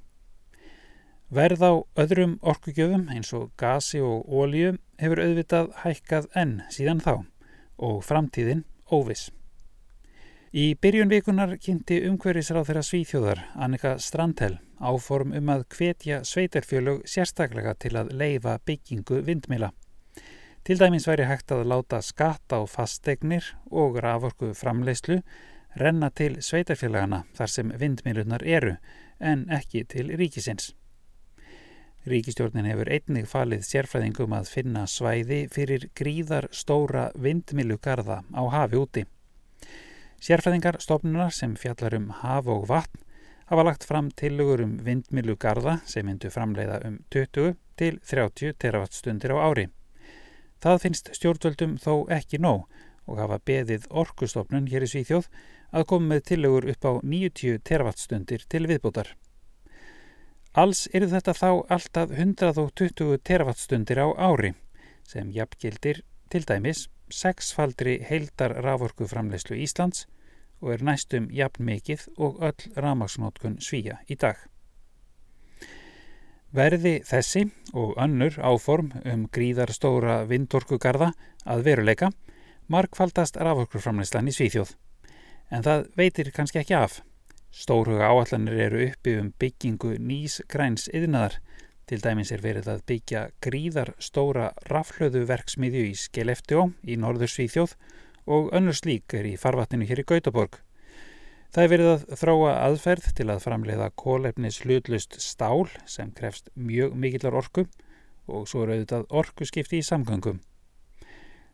Verð 1.30 1.60
á 1.62 1.72
öðrum 2.02 2.38
orkugjöfum 2.42 3.04
eins 3.14 3.34
og 3.36 3.52
gasi 3.60 4.00
og 4.02 4.24
ólíu 4.26 4.78
hefur 4.98 5.20
auðvitað 5.22 5.68
hækkað 5.84 6.30
enn 6.34 6.56
síðan 6.72 7.04
þá 7.04 7.12
og 7.78 8.00
framtíðin 8.02 8.64
óvis. 8.90 9.28
Í 10.50 10.74
byrjun 10.82 11.12
vikunar 11.12 11.52
kynnti 11.62 12.00
umhverfisráð 12.08 12.64
þeirra 12.66 12.82
svíþjóðar 12.82 13.44
Annika 13.54 13.92
Strandhell 14.02 14.56
áform 14.80 15.36
um 15.38 15.52
að 15.54 15.68
hvetja 15.76 16.24
sveitarfjölug 16.26 17.04
sérstaklega 17.06 17.76
til 17.78 17.92
að 18.00 18.10
leifa 18.18 18.56
byggingu 18.66 19.20
vindmila. 19.28 19.70
Til 20.64 20.76
dæmis 20.78 21.06
væri 21.08 21.24
hægt 21.24 21.52
að 21.54 21.64
láta 21.72 22.02
skatta 22.04 22.60
á 22.60 22.68
fastegnir 22.68 23.46
og 23.70 23.96
raforku 24.04 24.52
framleyslu 24.54 25.22
renna 25.80 26.10
til 26.10 26.36
sveitarfjölagana 26.44 27.22
þar 27.38 27.52
sem 27.54 27.72
vindmilunar 27.80 28.44
eru 28.44 28.74
en 29.20 29.46
ekki 29.50 29.84
til 29.88 30.12
ríkisins. 30.20 30.74
Ríkistjórnin 32.08 32.68
hefur 32.68 32.88
einnig 32.92 33.26
falið 33.28 33.64
sérfræðingum 33.68 34.36
að 34.36 34.52
finna 34.52 34.86
svæði 34.88 35.40
fyrir 35.52 35.88
gríðar 35.96 36.48
stóra 36.52 37.10
vindmilugarða 37.16 38.22
á 38.32 38.42
hafi 38.52 38.80
úti. 38.80 39.06
Sérfræðingar 40.20 40.80
stofnunar 40.80 41.32
sem 41.32 41.56
fjallar 41.56 41.96
um 41.96 42.08
haf 42.20 42.48
og 42.52 42.68
vatn 42.68 43.04
hafa 43.50 43.64
lagt 43.64 43.84
fram 43.88 44.12
tilugur 44.12 44.60
um 44.64 44.78
vindmilugarða 44.84 45.80
sem 45.88 46.06
myndu 46.06 46.28
framleiða 46.32 46.80
um 46.88 47.02
20 47.10 47.56
til 47.76 48.00
30 48.04 48.56
teravatstundir 48.60 49.36
á 49.36 49.38
ári. 49.40 49.70
Það 50.60 50.82
finnst 50.84 51.10
stjórnvöldum 51.16 51.78
þó 51.80 51.92
ekki 52.12 52.40
nóg 52.42 52.66
og 53.08 53.18
hafa 53.18 53.40
beðið 53.48 53.88
orkustofnun 54.02 54.68
hér 54.70 54.84
í 54.86 54.90
Svíþjóð 54.92 55.28
að 55.72 55.86
koma 55.92 56.14
með 56.14 56.22
tilugur 56.30 56.68
upp 56.72 56.86
á 56.86 56.92
90 57.02 57.62
teravatstundir 57.66 58.44
til 58.48 58.66
viðbútar. 58.68 59.14
Alls 60.60 60.86
eru 60.92 61.06
þetta 61.10 61.34
þá 61.38 61.50
alltaf 61.76 62.12
120 62.12 63.20
teravattstundir 63.24 64.02
á 64.02 64.08
ári 64.18 64.54
sem 65.06 65.30
jafngildir 65.34 66.02
til 66.30 66.42
dæmis 66.46 66.88
sexfaldri 67.10 67.98
heildar 68.06 68.56
raforkuframleyslu 68.64 69.58
Íslands 69.64 70.06
og 70.60 70.74
er 70.74 70.84
næstum 70.84 71.30
jafn 71.34 71.64
mikið 71.66 72.06
og 72.18 72.42
öll 72.46 72.72
ramagsnótkun 72.76 73.60
svíja 73.64 74.00
í 74.10 74.18
dag. 74.18 74.36
Verði 76.50 76.96
þessi 77.06 77.44
og 77.78 77.94
önnur 78.02 78.34
áform 78.42 78.90
um 79.06 79.26
gríðarstóra 79.30 80.24
vindorkugarða 80.26 81.12
að 81.46 81.66
veruleika 81.68 82.08
markfaldast 82.66 83.38
raforkuframleyslan 83.38 84.30
í 84.30 84.34
Svíþjóð 84.34 84.72
en 85.54 85.62
það 85.66 85.86
veitir 85.98 86.30
kannski 86.34 86.60
ekki 86.62 86.74
af. 86.78 87.00
Stórhuga 87.50 88.10
áallanir 88.10 88.58
eru 88.66 88.82
uppi 88.88 89.16
um 89.18 89.32
byggingu 89.38 89.96
nýs 89.98 90.40
græns 90.50 90.88
yðnaðar. 90.94 91.40
Til 91.90 91.98
dæmis 92.02 92.30
er 92.30 92.42
verið 92.42 92.68
að 92.70 92.84
byggja 92.86 93.22
gríðar 93.42 93.94
stóra 93.98 94.52
rafhlöðu 94.70 95.24
verksmiðju 95.26 95.86
í 95.90 95.94
Skeleftjó 95.98 96.68
í 96.86 96.98
norður 96.98 97.30
Svíþjóð 97.30 97.76
og 98.30 98.50
önnur 98.54 98.78
slík 98.78 99.14
er 99.18 99.26
í 99.26 99.38
farvatninu 99.38 99.86
hér 99.86 100.02
í 100.04 100.06
Gautaborg. 100.06 100.60
Það 101.50 101.64
er 101.64 101.70
verið 101.72 101.88
að 101.90 102.02
þróa 102.20 102.50
aðferð 102.62 103.06
til 103.18 103.24
að 103.32 103.40
framleiða 103.42 103.88
kólefnis 103.98 104.60
hlutlust 104.62 105.16
stál 105.18 105.64
sem 105.82 106.12
krefst 106.14 106.52
mjög 106.54 106.94
mikillar 106.94 107.34
orku 107.40 107.64
og 108.30 108.44
svo 108.46 108.62
er 108.62 108.76
auðvitað 108.76 109.08
orku 109.18 109.48
skipti 109.48 109.80
í 109.80 109.86
samgöngum. 109.88 110.38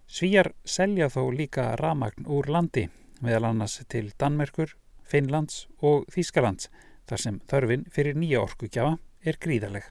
Svíjar 0.04 0.52
selja 0.68 1.08
þó 1.08 1.22
líka 1.32 1.70
ramagn 1.80 2.28
úr 2.28 2.50
landi, 2.52 2.90
meðal 3.24 3.48
annars 3.54 3.78
til 3.88 4.12
Danmerkur, 4.20 4.76
Finnlands 5.00 5.64
og 5.80 6.04
Þýskalands 6.12 6.68
þar 7.08 7.24
sem 7.24 7.40
þörfin 7.48 7.88
fyrir 7.88 8.20
nýja 8.20 8.44
orkugjafa 8.44 8.98
er 9.24 9.40
gríðarleg. 9.40 9.88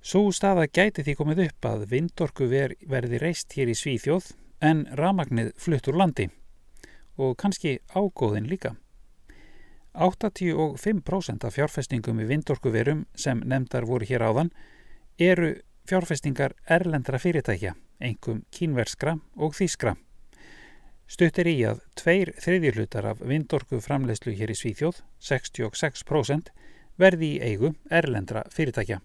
Svo 0.00 0.30
staða 0.32 0.64
gæti 0.64 1.04
því 1.04 1.18
komið 1.20 1.46
upp 1.50 1.72
að 1.74 1.88
vindorku 1.92 2.48
ver, 2.48 2.72
verði 2.88 3.20
reist 3.20 3.52
hér 3.52 3.68
í 3.68 3.76
Svíþjóð 3.76 4.32
en 4.64 4.86
ramagnið 4.96 5.52
fluttur 5.60 6.00
landi 6.00 6.30
og 7.20 7.36
kannski 7.40 7.78
ágóðin 7.94 8.48
líka. 8.50 8.74
85% 9.94 11.44
af 11.44 11.56
fjárfestingum 11.56 12.20
í 12.22 12.28
vindorkuverum 12.28 13.04
sem 13.18 13.42
nefndar 13.44 13.86
voru 13.88 14.06
hér 14.06 14.22
áðan 14.22 14.52
eru 15.18 15.56
fjárfestingar 15.90 16.54
erlendra 16.70 17.18
fyrirtækja, 17.18 17.74
engum 17.98 18.44
kínverskra 18.54 19.18
og 19.36 19.56
þýskra. 19.58 19.96
Stutt 21.10 21.40
er 21.42 21.50
í 21.50 21.56
að 21.66 21.80
tveir 21.98 22.30
þriðjurlutar 22.38 23.08
af 23.10 23.22
vindorku 23.26 23.80
framlegslu 23.82 24.36
hér 24.38 24.52
í 24.54 24.58
Svíþjóð, 24.58 25.02
66%, 25.18 26.52
verði 27.00 27.34
í 27.34 27.40
eigu 27.42 27.74
erlendra 27.90 28.44
fyrirtækja. 28.54 29.00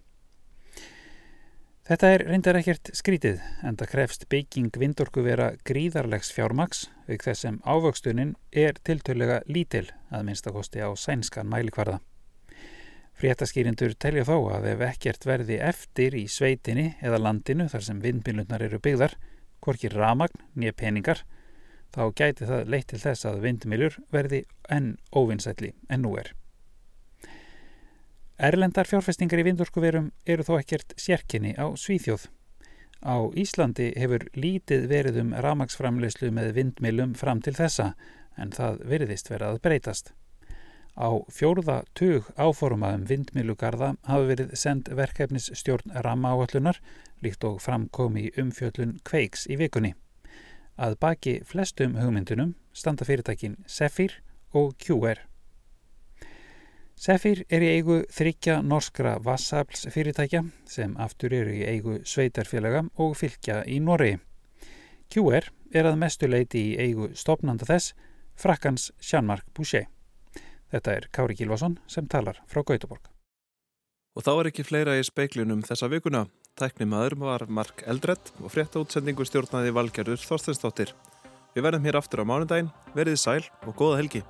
Þetta 1.86 2.08
er 2.10 2.22
reyndar 2.26 2.56
ekkert 2.58 2.88
skrítið 2.98 3.42
en 3.62 3.76
það 3.78 3.90
krefst 3.92 4.24
bygging 4.32 4.74
vindorku 4.74 5.22
vera 5.22 5.52
gríðarlegs 5.68 6.32
fjármaks 6.34 6.80
auk 7.06 7.22
þess 7.22 7.44
sem 7.44 7.60
ávöxtunin 7.62 8.32
er 8.50 8.80
tiltölulega 8.82 9.36
lítil 9.46 9.84
að 10.10 10.24
minnstakosti 10.26 10.82
á 10.82 10.90
sænskan 10.98 11.46
mælikvarða. 11.46 12.00
Fréttaskýrindur 13.14 13.94
telja 14.02 14.24
þó 14.26 14.34
að 14.56 14.66
ef 14.72 14.82
ekkert 14.88 15.28
verði 15.30 15.60
eftir 15.62 16.16
í 16.18 16.24
sveitinni 16.26 16.88
eða 16.98 17.20
landinu 17.22 17.68
þar 17.70 17.86
sem 17.86 18.00
vindmillunar 18.02 18.64
eru 18.66 18.80
byggðar, 18.82 19.14
hvorki 19.62 19.92
ramagn 19.94 20.42
nýja 20.58 20.74
peningar, 20.74 21.22
þá 21.94 22.02
gæti 22.18 22.50
það 22.50 22.74
leitt 22.74 22.90
til 22.90 23.00
þess 23.04 23.30
að 23.30 23.38
vindmilur 23.46 24.00
verði 24.10 24.42
enn 24.66 24.96
óvinnsætli 25.14 25.70
en 25.86 26.02
nú 26.02 26.16
er. 26.18 26.34
Erlendar 28.36 28.84
fjárfestingar 28.84 29.40
í 29.40 29.46
vindorkuverum 29.46 30.10
eru 30.28 30.44
þó 30.44 30.58
ekkert 30.58 30.92
sérkinni 31.00 31.54
á 31.56 31.72
Svíþjóð. 31.72 32.26
Á 33.00 33.16
Íslandi 33.32 33.86
hefur 33.96 34.26
lítið 34.36 34.82
verið 34.90 35.20
um 35.22 35.30
ramagsframleyslu 35.32 36.28
með 36.36 36.50
vindmilum 36.58 37.14
fram 37.16 37.40
til 37.40 37.54
þessa 37.56 37.94
en 38.36 38.52
það 38.52 38.82
veriðist 38.92 39.30
verið 39.32 39.48
að 39.48 39.60
breytast. 39.64 40.12
Á 41.00 41.08
fjórða 41.32 41.78
tug 41.96 42.28
áformaðum 42.36 43.06
vindmilugarða 43.08 43.94
hafi 44.04 44.28
verið 44.28 44.52
send 44.52 44.90
verkefnisstjórn 44.92 45.96
ramáallunar 46.04 46.80
líkt 47.24 47.44
og 47.48 47.62
framkom 47.64 48.18
í 48.20 48.26
umfjöllun 48.36 48.98
kveiks 49.04 49.46
í 49.48 49.56
vikunni. 49.56 49.94
Að 50.76 50.98
baki 51.00 51.38
flestum 51.48 51.96
hugmyndunum 51.96 52.52
standa 52.76 53.08
fyrirtækin 53.08 53.56
Sefir 53.64 54.20
og 54.52 54.76
QR. 54.76 55.24
Sefir 56.96 57.42
er 57.52 57.60
í 57.60 57.68
eigu 57.76 57.98
þryggja 58.08 58.62
norskra 58.64 59.18
vassafls 59.20 59.84
fyrirtækja 59.92 60.40
sem 60.70 60.94
aftur 60.96 61.34
eru 61.36 61.52
í 61.52 61.66
eigu 61.68 61.98
sveitarfélaga 62.08 62.86
og 63.04 63.12
fylgja 63.20 63.60
í 63.68 63.76
Norri. 63.84 64.14
QR 65.12 65.50
er 65.76 65.90
að 65.90 65.98
mestu 66.00 66.30
leiti 66.30 66.62
í 66.70 66.78
eigu 66.80 67.10
stopnanda 67.12 67.68
þess 67.68 67.92
frakkans 68.40 68.88
Sjanmark 68.96 69.44
Boucher. 69.52 69.90
Þetta 70.72 70.96
er 70.96 71.08
Kári 71.12 71.36
Gílvason 71.36 71.76
sem 71.86 72.08
talar 72.08 72.40
frá 72.48 72.64
Gautaborg. 72.64 73.12
Og 74.16 74.24
þá 74.24 74.32
er 74.32 74.50
ekki 74.50 74.64
fleira 74.64 74.96
í 74.96 75.04
speiklunum 75.04 75.60
þessa 75.68 75.92
vikuna. 75.92 76.24
Tækni 76.56 76.88
maður 76.88 77.18
var 77.20 77.44
Mark 77.52 77.84
Eldredd 77.84 78.32
og 78.40 78.48
frétta 78.56 78.80
útsendingu 78.80 79.28
stjórnaði 79.28 79.76
Valgerður 79.76 80.24
Þorstensdóttir. 80.24 80.96
Við 81.52 81.68
verðum 81.68 81.84
hér 81.84 82.00
aftur 82.00 82.24
á 82.24 82.28
mánudaginn, 82.28 82.72
verið 82.96 83.20
sæl 83.20 83.42
og 83.68 83.76
góða 83.76 84.00
helgi. 84.00 84.24